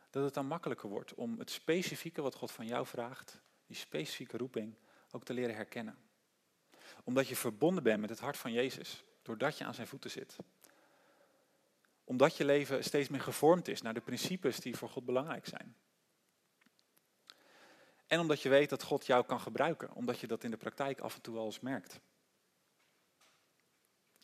dat 0.10 0.24
het 0.24 0.34
dan 0.34 0.46
makkelijker 0.46 0.90
wordt 0.90 1.14
om 1.14 1.40
het 1.40 1.50
specifieke 1.50 2.22
wat 2.22 2.36
God 2.36 2.52
van 2.52 2.66
jou 2.66 2.86
vraagt, 2.86 3.42
die 3.66 3.76
specifieke 3.76 4.38
roeping, 4.38 4.76
ook 5.12 5.24
te 5.24 5.34
leren 5.34 5.56
herkennen. 5.56 6.07
Omdat 7.04 7.28
je 7.28 7.36
verbonden 7.36 7.84
bent 7.84 8.02
met 8.02 8.10
het 8.10 8.20
hart 8.20 8.38
van 8.38 8.52
Jezus, 8.52 9.04
doordat 9.22 9.58
je 9.58 9.66
aan 9.66 9.74
zijn 9.74 9.88
voeten 9.88 10.10
zit. 10.10 10.36
Omdat 12.04 12.38
je 12.38 12.46
leven 12.46 12.84
steeds 12.84 13.10
meer 13.10 13.22
gevormd 13.22 13.68
is 13.68 13.82
naar 13.82 13.94
de 13.94 14.02
principes 14.02 14.60
die 14.60 14.76
voor 14.76 14.90
God 14.90 15.06
belangrijk 15.06 15.46
zijn. 15.46 15.76
En 18.08 18.20
omdat 18.20 18.42
je 18.42 18.50
weet 18.50 18.70
dat 18.70 18.84
God 18.84 19.06
jou 19.06 19.26
kan 19.26 19.40
gebruiken, 19.40 19.94
omdat 19.94 20.20
je 20.20 20.28
dat 20.28 20.44
in 20.44 20.52
de 20.52 20.58
praktijk 20.58 21.00
af 21.00 21.16
en 21.16 21.22
toe 21.22 21.38
al 21.38 21.46
eens 21.46 21.60
merkt. 21.60 22.00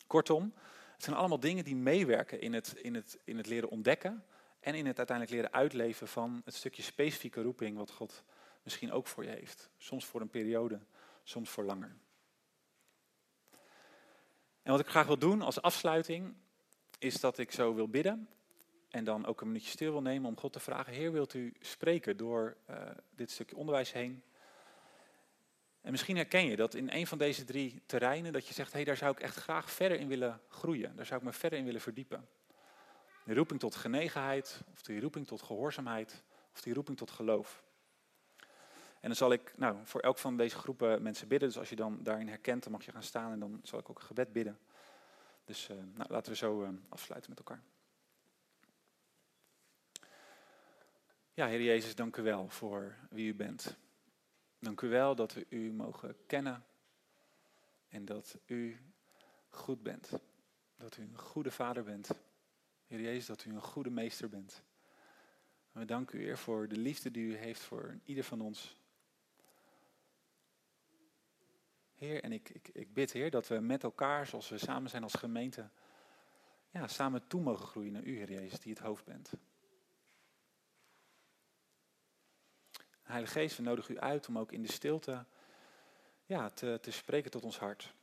Kortom, 0.07 0.53
het 0.93 1.03
zijn 1.03 1.15
allemaal 1.15 1.39
dingen 1.39 1.63
die 1.63 1.75
meewerken 1.75 2.41
in 2.41 2.53
het, 2.53 2.73
in, 2.73 2.95
het, 2.95 3.19
in 3.23 3.37
het 3.37 3.47
leren 3.47 3.69
ontdekken 3.69 4.25
en 4.59 4.75
in 4.75 4.85
het 4.85 4.97
uiteindelijk 4.97 5.37
leren 5.37 5.53
uitleven 5.53 6.07
van 6.07 6.41
het 6.45 6.55
stukje 6.55 6.81
specifieke 6.81 7.41
roeping 7.41 7.77
wat 7.77 7.91
God 7.91 8.23
misschien 8.63 8.91
ook 8.91 9.07
voor 9.07 9.23
je 9.23 9.29
heeft. 9.29 9.69
Soms 9.77 10.05
voor 10.05 10.21
een 10.21 10.29
periode, 10.29 10.79
soms 11.23 11.49
voor 11.49 11.63
langer. 11.63 11.95
En 14.63 14.71
wat 14.71 14.79
ik 14.79 14.87
graag 14.87 15.07
wil 15.07 15.17
doen 15.17 15.41
als 15.41 15.61
afsluiting, 15.61 16.33
is 16.99 17.19
dat 17.19 17.37
ik 17.37 17.51
zo 17.51 17.73
wil 17.73 17.87
bidden. 17.87 18.29
En 18.89 19.03
dan 19.03 19.25
ook 19.25 19.41
een 19.41 19.47
minuutje 19.47 19.69
stil 19.69 19.91
wil 19.91 20.01
nemen 20.01 20.29
om 20.29 20.37
God 20.37 20.53
te 20.53 20.59
vragen: 20.59 20.93
Heer, 20.93 21.11
wilt 21.11 21.33
u 21.33 21.53
spreken 21.59 22.17
door 22.17 22.57
uh, 22.69 22.77
dit 23.15 23.31
stukje 23.31 23.55
onderwijs 23.55 23.91
heen? 23.91 24.23
En 25.81 25.91
misschien 25.91 26.15
herken 26.15 26.45
je 26.45 26.55
dat 26.55 26.73
in 26.73 26.89
een 26.91 27.07
van 27.07 27.17
deze 27.17 27.43
drie 27.43 27.81
terreinen, 27.85 28.33
dat 28.33 28.47
je 28.47 28.53
zegt: 28.53 28.69
hé, 28.71 28.75
hey, 28.75 28.85
daar 28.85 28.97
zou 28.97 29.11
ik 29.11 29.19
echt 29.19 29.35
graag 29.35 29.71
verder 29.71 29.99
in 29.99 30.07
willen 30.07 30.41
groeien. 30.47 30.95
Daar 30.95 31.05
zou 31.05 31.19
ik 31.19 31.25
me 31.25 31.33
verder 31.33 31.59
in 31.59 31.65
willen 31.65 31.81
verdiepen. 31.81 32.27
Die 33.25 33.35
roeping 33.35 33.59
tot 33.59 33.75
genegenheid, 33.75 34.61
of 34.73 34.81
die 34.81 34.99
roeping 34.99 35.27
tot 35.27 35.41
gehoorzaamheid, 35.41 36.23
of 36.53 36.61
die 36.61 36.73
roeping 36.73 36.97
tot 36.97 37.11
geloof. 37.11 37.63
En 39.03 39.09
dan 39.09 39.17
zal 39.17 39.31
ik 39.31 39.53
nou, 39.57 39.77
voor 39.83 40.01
elk 40.01 40.17
van 40.17 40.37
deze 40.37 40.55
groepen 40.55 41.01
mensen 41.01 41.27
bidden. 41.27 41.47
Dus 41.47 41.57
als 41.57 41.69
je 41.69 41.75
dan 41.75 42.03
daarin 42.03 42.27
herkent, 42.27 42.63
dan 42.63 42.71
mag 42.71 42.85
je 42.85 42.91
gaan 42.91 43.03
staan 43.03 43.31
en 43.31 43.39
dan 43.39 43.59
zal 43.63 43.79
ik 43.79 43.89
ook 43.89 43.99
een 43.99 44.05
gebed 44.05 44.33
bidden. 44.33 44.59
Dus 45.45 45.69
uh, 45.69 45.77
nou, 45.93 46.09
laten 46.11 46.31
we 46.31 46.37
zo 46.37 46.63
uh, 46.63 46.69
afsluiten 46.89 47.29
met 47.29 47.39
elkaar. 47.39 47.61
Ja, 51.33 51.47
Heer 51.47 51.61
Jezus, 51.61 51.95
dank 51.95 52.17
u 52.17 52.21
wel 52.21 52.49
voor 52.49 52.95
wie 53.09 53.27
u 53.27 53.35
bent. 53.35 53.77
Dank 54.59 54.81
u 54.81 54.89
wel 54.89 55.15
dat 55.15 55.33
we 55.33 55.45
u 55.49 55.71
mogen 55.71 56.15
kennen 56.27 56.65
en 57.87 58.05
dat 58.05 58.37
u 58.45 58.79
goed 59.49 59.83
bent. 59.83 60.09
Dat 60.75 60.97
u 60.97 61.01
een 61.01 61.17
goede 61.17 61.51
vader 61.51 61.83
bent. 61.83 62.09
Heer 62.87 63.01
Jezus, 63.01 63.25
dat 63.25 63.45
u 63.45 63.49
een 63.49 63.61
goede 63.61 63.89
meester 63.89 64.29
bent. 64.29 64.63
En 65.71 65.79
we 65.79 65.85
danken 65.85 66.19
u, 66.19 66.23
Heer, 66.23 66.37
voor 66.37 66.67
de 66.67 66.77
liefde 66.77 67.11
die 67.11 67.25
u 67.25 67.35
heeft 67.35 67.61
voor 67.61 67.99
ieder 68.03 68.23
van 68.23 68.41
ons. 68.41 68.81
Heer, 72.03 72.23
en 72.23 72.31
ik, 72.31 72.49
ik, 72.49 72.69
ik 72.73 72.93
bid, 72.93 73.11
Heer, 73.11 73.31
dat 73.31 73.47
we 73.47 73.59
met 73.59 73.83
elkaar, 73.83 74.27
zoals 74.27 74.49
we 74.49 74.57
samen 74.57 74.89
zijn 74.89 75.03
als 75.03 75.13
gemeente, 75.13 75.69
ja, 76.69 76.87
samen 76.87 77.27
toe 77.27 77.41
mogen 77.41 77.67
groeien 77.67 77.91
naar 77.91 78.03
u, 78.03 78.17
Heer 78.17 78.31
Jezus, 78.31 78.59
die 78.59 78.73
het 78.73 78.81
hoofd 78.81 79.05
bent. 79.05 79.31
Heilige 83.01 83.33
Geest, 83.33 83.57
we 83.57 83.63
nodigen 83.63 83.95
u 83.95 83.99
uit 83.99 84.27
om 84.27 84.37
ook 84.37 84.51
in 84.51 84.61
de 84.61 84.71
stilte 84.71 85.25
ja, 86.25 86.49
te, 86.49 86.77
te 86.81 86.91
spreken 86.91 87.31
tot 87.31 87.43
ons 87.43 87.59
hart. 87.59 87.93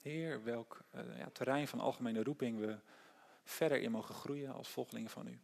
Heer, 0.00 0.44
welk 0.44 0.84
uh, 0.94 1.18
ja, 1.18 1.30
terrein 1.30 1.68
van 1.68 1.80
algemene 1.80 2.22
roeping 2.22 2.58
we 2.58 2.78
verder 3.44 3.80
in 3.80 3.90
mogen 3.90 4.14
groeien 4.14 4.52
als 4.52 4.68
volgelingen 4.68 5.10
van 5.10 5.26
u. 5.26 5.40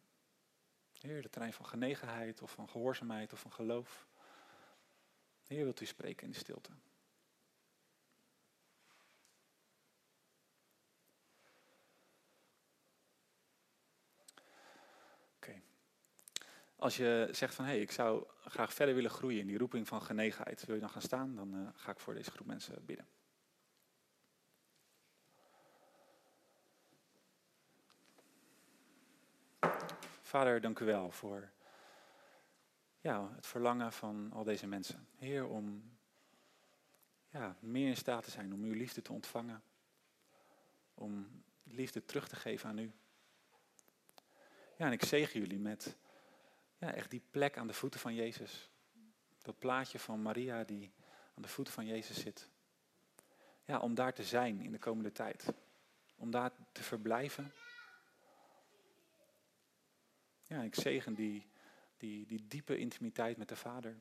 Heer, 0.99 1.23
de 1.23 1.31
terrein 1.31 1.53
van 1.53 1.67
genegenheid 1.67 2.43
of 2.43 2.51
van 2.51 2.69
gehoorzaamheid 2.69 3.33
of 3.33 3.41
van 3.41 3.53
geloof. 3.53 4.07
Heer, 5.47 5.65
wilt 5.65 5.81
u 5.81 5.87
spreken 5.87 6.25
in 6.25 6.31
de 6.31 6.39
stilte. 6.39 6.71
Als 16.79 16.97
je 16.97 17.29
zegt 17.31 17.55
van 17.55 17.65
hé, 17.65 17.71
hey, 17.71 17.81
ik 17.81 17.91
zou 17.91 18.27
graag 18.45 18.73
verder 18.75 18.95
willen 18.95 19.11
groeien 19.11 19.41
in 19.41 19.47
die 19.47 19.59
roeping 19.59 19.89
van 19.89 20.03
genegenheid, 20.03 20.65
wil 20.65 20.75
je 20.75 20.81
dan 20.81 20.91
gaan 20.91 21.03
staan? 21.03 21.35
Dan 21.35 21.55
uh, 21.55 21.69
ga 21.75 21.91
ik 21.91 21.99
voor 21.99 22.15
deze 22.15 22.31
groep 22.31 22.47
mensen 22.47 22.85
bidden. 22.85 23.07
Vader, 30.21 30.61
dank 30.61 30.79
u 30.79 30.85
wel 30.85 31.11
voor 31.11 31.51
ja, 33.01 33.31
het 33.35 33.47
verlangen 33.47 33.93
van 33.93 34.33
al 34.33 34.45
deze 34.45 34.67
mensen. 34.67 35.09
Heer, 35.17 35.47
om 35.47 35.97
ja, 37.29 37.57
meer 37.61 37.89
in 37.89 37.97
staat 37.97 38.25
te 38.25 38.31
zijn 38.31 38.53
om 38.53 38.63
uw 38.63 38.75
liefde 38.75 39.03
te 39.03 39.13
ontvangen. 39.13 39.63
Om 40.95 41.43
liefde 41.63 42.05
terug 42.05 42.29
te 42.29 42.37
geven 42.37 42.69
aan 42.69 42.79
u. 42.79 42.93
Ja, 44.77 44.87
en 44.87 44.93
ik 44.93 45.05
zegen 45.05 45.41
jullie 45.41 45.59
met 45.59 45.97
ja, 46.79 46.95
echt 46.95 47.11
die 47.11 47.23
plek 47.31 47.57
aan 47.57 47.67
de 47.67 47.73
voeten 47.73 48.01
van 48.01 48.15
Jezus. 48.15 48.71
Dat 49.43 49.59
plaatje 49.59 49.99
van 49.99 50.23
Maria 50.23 50.65
die 50.65 50.93
aan 51.35 51.43
de 51.43 51.49
voeten 51.49 51.75
van 51.75 51.87
Jezus 51.87 52.21
zit. 52.21 52.49
Ja, 53.65 53.79
om 53.79 53.95
daar 53.95 54.15
te 54.15 54.25
zijn 54.25 54.61
in 54.61 54.73
de 54.73 54.79
komende 54.79 55.13
tijd. 55.13 55.53
Om 56.17 56.31
daar 56.31 56.53
te 56.73 56.83
verblijven. 56.83 57.53
Ja, 60.47 60.63
ik 60.63 60.75
zegen 60.75 61.15
die, 61.15 61.47
die, 61.97 62.27
die 62.27 62.47
diepe 62.49 62.79
intimiteit 62.79 63.37
met 63.37 63.49
de 63.49 63.57
Vader. 63.57 63.97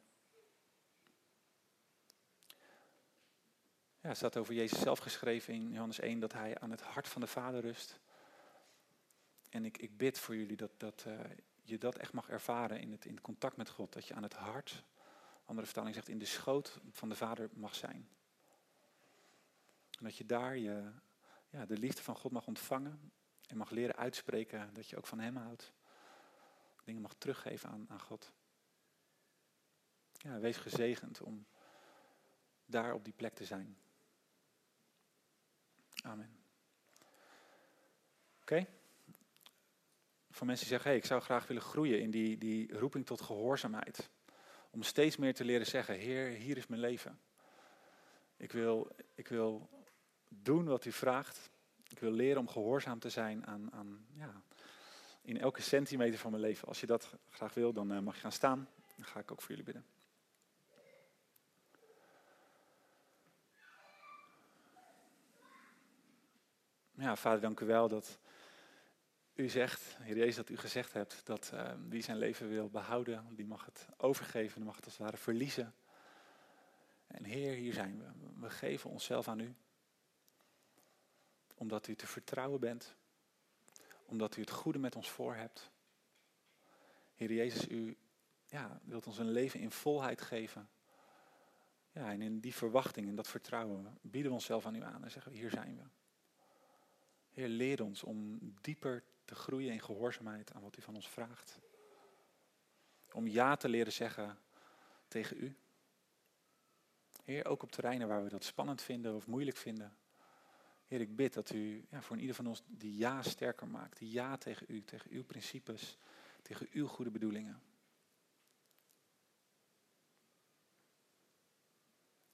Ja, 4.01 4.09
het 4.13 4.17
staat 4.17 4.37
over 4.37 4.53
Jezus 4.53 4.79
zelf 4.79 4.99
geschreven 4.99 5.53
in 5.53 5.71
Johannes 5.71 5.99
1 5.99 6.19
dat 6.19 6.33
hij 6.33 6.59
aan 6.59 6.71
het 6.71 6.81
hart 6.81 7.07
van 7.07 7.21
de 7.21 7.27
Vader 7.27 7.61
rust. 7.61 7.99
En 9.49 9.65
ik, 9.65 9.77
ik 9.77 9.97
bid 9.97 10.19
voor 10.19 10.35
jullie 10.35 10.57
dat, 10.57 10.71
dat 10.77 11.03
uh, 11.07 11.19
je 11.69 11.77
dat 11.77 11.95
echt 11.95 12.13
mag 12.13 12.29
ervaren 12.29 12.79
in 12.79 12.91
het, 12.91 13.05
in 13.05 13.21
contact 13.21 13.57
met 13.57 13.69
God. 13.69 13.93
Dat 13.93 14.07
je 14.07 14.13
aan 14.13 14.23
het 14.23 14.33
hart, 14.33 14.83
andere 15.45 15.65
vertaling 15.65 15.95
zegt, 15.95 16.07
in 16.07 16.19
de 16.19 16.25
schoot 16.25 16.79
van 16.91 17.09
de 17.09 17.15
Vader 17.15 17.49
mag 17.53 17.75
zijn. 17.75 18.09
En 19.97 20.03
dat 20.03 20.17
je 20.17 20.25
daar 20.25 20.57
je, 20.57 20.91
ja, 21.49 21.65
de 21.65 21.77
liefde 21.77 22.01
van 22.01 22.15
God 22.15 22.31
mag 22.31 22.47
ontvangen 22.47 23.11
en 23.47 23.57
mag 23.57 23.69
leren 23.69 23.95
uitspreken 23.95 24.73
dat 24.73 24.89
je 24.89 24.97
ook 24.97 25.07
van 25.07 25.19
Hem 25.19 25.35
houdt. 25.35 25.73
Dingen 26.83 27.01
mag 27.01 27.13
teruggeven 27.17 27.69
aan, 27.69 27.85
aan 27.89 28.01
God. 28.01 28.31
Ja, 30.11 30.39
wees 30.39 30.57
gezegend 30.57 31.21
om 31.21 31.45
daar 32.65 32.93
op 32.93 33.03
die 33.03 33.13
plek 33.13 33.35
te 33.35 33.45
zijn. 33.45 33.77
Amen. 36.03 36.39
Oké? 38.41 38.76
Van 40.37 40.47
mensen 40.47 40.65
die 40.67 40.75
zeggen, 40.75 40.89
hey, 40.89 40.99
ik 40.99 41.05
zou 41.05 41.21
graag 41.21 41.47
willen 41.47 41.61
groeien 41.61 42.01
in 42.01 42.11
die, 42.11 42.37
die 42.37 42.77
roeping 42.77 43.05
tot 43.05 43.21
gehoorzaamheid. 43.21 44.09
Om 44.69 44.83
steeds 44.83 45.17
meer 45.17 45.33
te 45.33 45.45
leren 45.45 45.65
zeggen, 45.65 45.95
Heer, 45.95 46.27
hier 46.27 46.57
is 46.57 46.67
mijn 46.67 46.81
leven. 46.81 47.19
Ik 48.37 48.51
wil, 48.51 48.91
ik 49.15 49.27
wil 49.27 49.69
doen 50.27 50.65
wat 50.65 50.85
u 50.85 50.91
vraagt. 50.91 51.49
Ik 51.87 51.99
wil 51.99 52.11
leren 52.11 52.39
om 52.39 52.47
gehoorzaam 52.47 52.99
te 52.99 53.09
zijn 53.09 53.47
aan, 53.47 53.71
aan 53.73 54.05
ja, 54.13 54.41
in 55.21 55.39
elke 55.39 55.61
centimeter 55.61 56.19
van 56.19 56.31
mijn 56.31 56.43
leven. 56.43 56.67
Als 56.67 56.79
je 56.79 56.85
dat 56.85 57.13
graag 57.29 57.53
wil, 57.53 57.73
dan 57.73 57.91
eh, 57.91 57.99
mag 57.99 58.15
je 58.15 58.21
gaan 58.21 58.31
staan. 58.31 58.69
Dan 58.95 59.05
ga 59.05 59.19
ik 59.19 59.31
ook 59.31 59.41
voor 59.41 59.49
jullie 59.49 59.65
bidden. 59.65 59.85
Ja, 66.91 67.15
vader, 67.15 67.41
dank 67.41 67.59
u 67.59 67.65
wel 67.65 67.87
dat 67.87 68.19
u 69.37 69.49
zegt, 69.49 69.97
Heer 69.99 70.17
Jezus, 70.17 70.35
dat 70.35 70.49
u 70.49 70.57
gezegd 70.57 70.93
hebt 70.93 71.21
dat 71.23 71.51
uh, 71.53 71.71
wie 71.87 72.01
zijn 72.01 72.17
leven 72.17 72.49
wil 72.49 72.69
behouden, 72.69 73.35
die 73.35 73.45
mag 73.45 73.65
het 73.65 73.87
overgeven, 73.97 74.55
die 74.55 74.65
mag 74.65 74.75
het 74.75 74.85
als 74.85 74.93
het 74.93 75.03
ware 75.03 75.17
verliezen. 75.17 75.73
En 77.07 77.23
Heer, 77.23 77.53
hier 77.53 77.73
zijn 77.73 77.99
we. 77.99 78.05
We 78.39 78.49
geven 78.49 78.89
onszelf 78.89 79.27
aan 79.27 79.39
u. 79.39 79.55
Omdat 81.55 81.87
u 81.87 81.95
te 81.95 82.07
vertrouwen 82.07 82.59
bent. 82.59 82.95
Omdat 84.05 84.37
u 84.37 84.41
het 84.41 84.49
goede 84.49 84.79
met 84.79 84.95
ons 84.95 85.09
voor 85.09 85.35
hebt. 85.35 85.71
Heer 87.15 87.33
Jezus, 87.33 87.67
u 87.67 87.97
ja, 88.45 88.79
wilt 88.83 89.07
ons 89.07 89.17
een 89.17 89.31
leven 89.31 89.59
in 89.59 89.71
volheid 89.71 90.21
geven. 90.21 90.69
Ja, 91.91 92.11
en 92.11 92.21
in 92.21 92.39
die 92.39 92.55
verwachting 92.55 93.07
en 93.07 93.15
dat 93.15 93.27
vertrouwen 93.27 93.97
bieden 94.01 94.31
we 94.31 94.37
onszelf 94.37 94.65
aan 94.65 94.75
u 94.75 94.83
aan 94.83 95.03
en 95.03 95.11
zeggen 95.11 95.31
we, 95.31 95.37
hier 95.37 95.49
zijn 95.49 95.77
we. 95.77 95.83
Heer, 97.29 97.47
leer 97.47 97.83
ons 97.83 98.03
om 98.03 98.39
dieper 98.61 99.03
te 99.27 99.35
groeien 99.35 99.71
in 99.71 99.81
gehoorzaamheid 99.81 100.53
aan 100.53 100.61
wat 100.61 100.77
u 100.77 100.81
van 100.81 100.95
ons 100.95 101.09
vraagt. 101.09 101.59
Om 103.11 103.27
ja 103.27 103.55
te 103.55 103.69
leren 103.69 103.93
zeggen 103.93 104.39
tegen 105.07 105.37
u. 105.43 105.55
Heer, 107.23 107.45
ook 107.45 107.63
op 107.63 107.71
terreinen 107.71 108.07
waar 108.07 108.23
we 108.23 108.29
dat 108.29 108.43
spannend 108.43 108.81
vinden 108.81 109.15
of 109.15 109.27
moeilijk 109.27 109.57
vinden. 109.57 109.97
Heer, 110.85 111.01
ik 111.01 111.15
bid 111.15 111.33
dat 111.33 111.49
u 111.49 111.85
ja, 111.89 112.01
voor 112.01 112.17
ieder 112.17 112.35
van 112.35 112.47
ons 112.47 112.63
die 112.65 112.97
ja 112.97 113.21
sterker 113.21 113.67
maakt. 113.67 113.97
Die 113.97 114.11
ja 114.11 114.37
tegen 114.37 114.65
u, 114.69 114.83
tegen 114.83 115.11
uw 115.11 115.23
principes, 115.23 115.97
tegen 116.41 116.67
uw 116.71 116.87
goede 116.87 117.11
bedoelingen. 117.11 117.61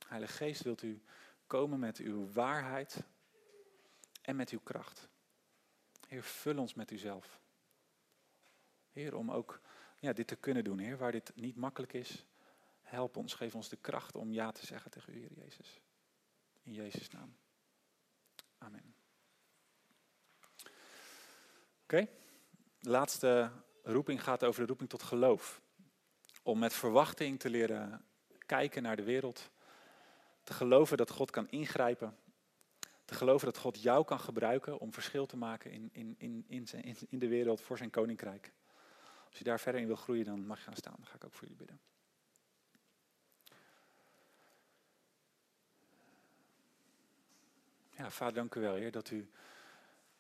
Heilige 0.07 0.33
Geest, 0.33 0.61
wilt 0.61 0.81
u 0.81 1.01
komen 1.47 1.79
met 1.79 1.97
uw 1.97 2.31
waarheid 2.31 3.03
en 4.21 4.35
met 4.35 4.49
uw 4.49 4.59
kracht. 4.63 5.11
Heer, 6.13 6.23
vul 6.23 6.57
ons 6.57 6.73
met 6.73 6.91
uzelf. 6.91 7.39
Heer, 8.91 9.15
om 9.15 9.31
ook 9.31 9.61
ja, 9.99 10.13
dit 10.13 10.27
te 10.27 10.35
kunnen 10.35 10.63
doen, 10.63 10.79
Heer, 10.79 10.97
waar 10.97 11.11
dit 11.11 11.31
niet 11.35 11.55
makkelijk 11.55 11.93
is. 11.93 12.25
Help 12.81 13.17
ons, 13.17 13.33
geef 13.33 13.55
ons 13.55 13.69
de 13.69 13.75
kracht 13.75 14.15
om 14.15 14.31
ja 14.31 14.51
te 14.51 14.65
zeggen 14.65 14.91
tegen 14.91 15.13
u, 15.13 15.19
Heer 15.19 15.33
Jezus. 15.33 15.79
In 16.63 16.73
Jezus' 16.73 17.09
naam. 17.09 17.35
Amen. 18.57 18.95
Oké, 21.83 22.07
de 22.79 22.89
laatste 22.89 23.51
roeping 23.83 24.23
gaat 24.23 24.43
over 24.43 24.61
de 24.61 24.67
roeping 24.67 24.89
tot 24.89 25.03
geloof. 25.03 25.61
Om 26.43 26.59
met 26.59 26.73
verwachting 26.73 27.39
te 27.39 27.49
leren 27.49 28.05
kijken 28.45 28.83
naar 28.83 28.95
de 28.95 29.03
wereld. 29.03 29.51
Te 30.43 30.53
geloven 30.53 30.97
dat 30.97 31.09
God 31.09 31.31
kan 31.31 31.49
ingrijpen 31.49 32.17
te 33.05 33.13
geloven 33.13 33.45
dat 33.45 33.57
God 33.57 33.81
jou 33.81 34.05
kan 34.05 34.19
gebruiken 34.19 34.79
om 34.79 34.93
verschil 34.93 35.25
te 35.25 35.37
maken 35.37 35.71
in, 35.71 35.89
in, 35.91 36.15
in, 36.17 36.45
in, 36.47 36.95
in 37.09 37.19
de 37.19 37.27
wereld 37.27 37.61
voor 37.61 37.77
zijn 37.77 37.89
koninkrijk. 37.89 38.51
Als 39.29 39.37
je 39.37 39.43
daar 39.43 39.59
verder 39.59 39.81
in 39.81 39.87
wil 39.87 39.95
groeien, 39.95 40.25
dan 40.25 40.45
mag 40.45 40.57
je 40.57 40.63
gaan 40.63 40.75
staan. 40.75 40.95
Dan 40.97 41.05
ga 41.05 41.15
ik 41.15 41.25
ook 41.25 41.33
voor 41.33 41.47
jullie 41.47 41.57
bidden. 41.57 41.79
Ja, 47.97 48.09
vader, 48.09 48.33
dank 48.33 48.55
u 48.55 48.61
wel, 48.61 48.75
Heer, 48.75 48.91
dat 48.91 49.09
u 49.09 49.29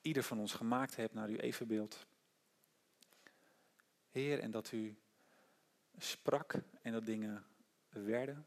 ieder 0.01 0.23
van 0.23 0.39
ons 0.39 0.53
gemaakt 0.53 0.95
hebt 0.95 1.13
naar 1.13 1.27
uw 1.27 1.37
evenbeeld. 1.37 2.05
Heer, 4.11 4.39
en 4.39 4.51
dat 4.51 4.71
u 4.71 4.95
sprak 5.97 6.53
en 6.81 6.91
dat 6.91 7.05
dingen 7.05 7.45
werden. 7.89 8.45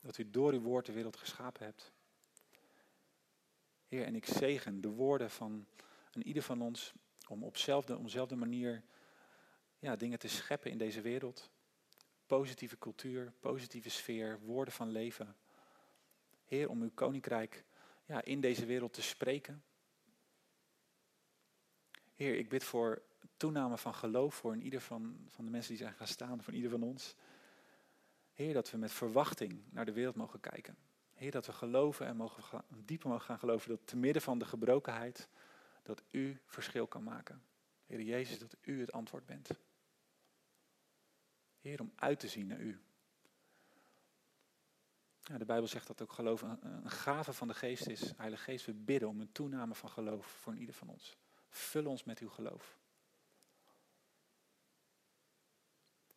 Dat 0.00 0.18
u 0.18 0.30
door 0.30 0.52
uw 0.52 0.60
woord 0.60 0.86
de 0.86 0.92
wereld 0.92 1.16
geschapen 1.16 1.64
hebt. 1.64 1.92
Heer, 3.86 4.04
en 4.04 4.14
ik 4.14 4.26
zegen 4.26 4.80
de 4.80 4.88
woorden 4.88 5.30
van 5.30 5.66
een 6.12 6.26
ieder 6.26 6.42
van 6.42 6.60
ons 6.60 6.92
om 7.28 7.44
op 7.44 7.54
dezelfde 7.54 8.36
manier 8.36 8.82
ja, 9.78 9.96
dingen 9.96 10.18
te 10.18 10.28
scheppen 10.28 10.70
in 10.70 10.78
deze 10.78 11.00
wereld. 11.00 11.50
Positieve 12.26 12.78
cultuur, 12.78 13.32
positieve 13.40 13.90
sfeer, 13.90 14.40
woorden 14.40 14.74
van 14.74 14.90
leven. 14.90 15.36
Heer, 16.44 16.68
om 16.68 16.82
uw 16.82 16.90
koninkrijk 16.94 17.64
ja, 18.06 18.22
in 18.22 18.40
deze 18.40 18.66
wereld 18.66 18.92
te 18.92 19.02
spreken. 19.02 19.64
Heer, 22.14 22.34
ik 22.34 22.48
bid 22.48 22.64
voor 22.64 23.02
toename 23.36 23.78
van 23.78 23.94
geloof 23.94 24.34
voor 24.34 24.56
ieder 24.56 24.80
van, 24.80 25.26
van 25.28 25.44
de 25.44 25.50
mensen 25.50 25.70
die 25.70 25.82
zijn 25.82 25.94
gaan 25.94 26.06
staan, 26.06 26.42
voor 26.42 26.54
ieder 26.54 26.70
van 26.70 26.82
ons. 26.82 27.14
Heer, 28.32 28.52
dat 28.52 28.70
we 28.70 28.76
met 28.76 28.92
verwachting 28.92 29.62
naar 29.70 29.84
de 29.84 29.92
wereld 29.92 30.14
mogen 30.14 30.40
kijken. 30.40 30.76
Heer, 31.14 31.30
dat 31.30 31.46
we 31.46 31.52
geloven 31.52 32.06
en 32.06 32.16
mogen, 32.16 32.64
dieper 32.68 33.08
mogen 33.08 33.24
gaan 33.24 33.38
geloven 33.38 33.68
dat 33.68 33.86
te 33.86 33.96
midden 33.96 34.22
van 34.22 34.38
de 34.38 34.44
gebrokenheid, 34.44 35.28
dat 35.82 36.02
u 36.10 36.40
verschil 36.46 36.86
kan 36.86 37.02
maken. 37.02 37.42
Heer 37.86 38.00
Jezus, 38.00 38.38
dat 38.38 38.56
u 38.60 38.80
het 38.80 38.92
antwoord 38.92 39.26
bent. 39.26 39.50
Heer, 41.60 41.80
om 41.80 41.92
uit 41.96 42.20
te 42.20 42.28
zien 42.28 42.46
naar 42.46 42.60
u. 42.60 42.80
Ja, 45.22 45.38
de 45.38 45.44
Bijbel 45.44 45.68
zegt 45.68 45.86
dat 45.86 46.02
ook 46.02 46.12
geloof 46.12 46.42
een, 46.42 46.66
een 46.66 46.90
gave 46.90 47.32
van 47.32 47.48
de 47.48 47.54
geest 47.54 47.86
is. 47.86 48.12
Heilige 48.16 48.42
Geest, 48.42 48.66
we 48.66 48.72
bidden 48.72 49.08
om 49.08 49.20
een 49.20 49.32
toename 49.32 49.74
van 49.74 49.90
geloof 49.90 50.26
voor 50.26 50.56
ieder 50.56 50.74
van 50.74 50.88
ons. 50.88 51.16
Vul 51.48 51.86
ons 51.86 52.04
met 52.04 52.18
uw 52.18 52.28
geloof. 52.28 52.78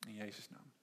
In 0.07 0.13
Jezus' 0.13 0.49
naam. 0.49 0.76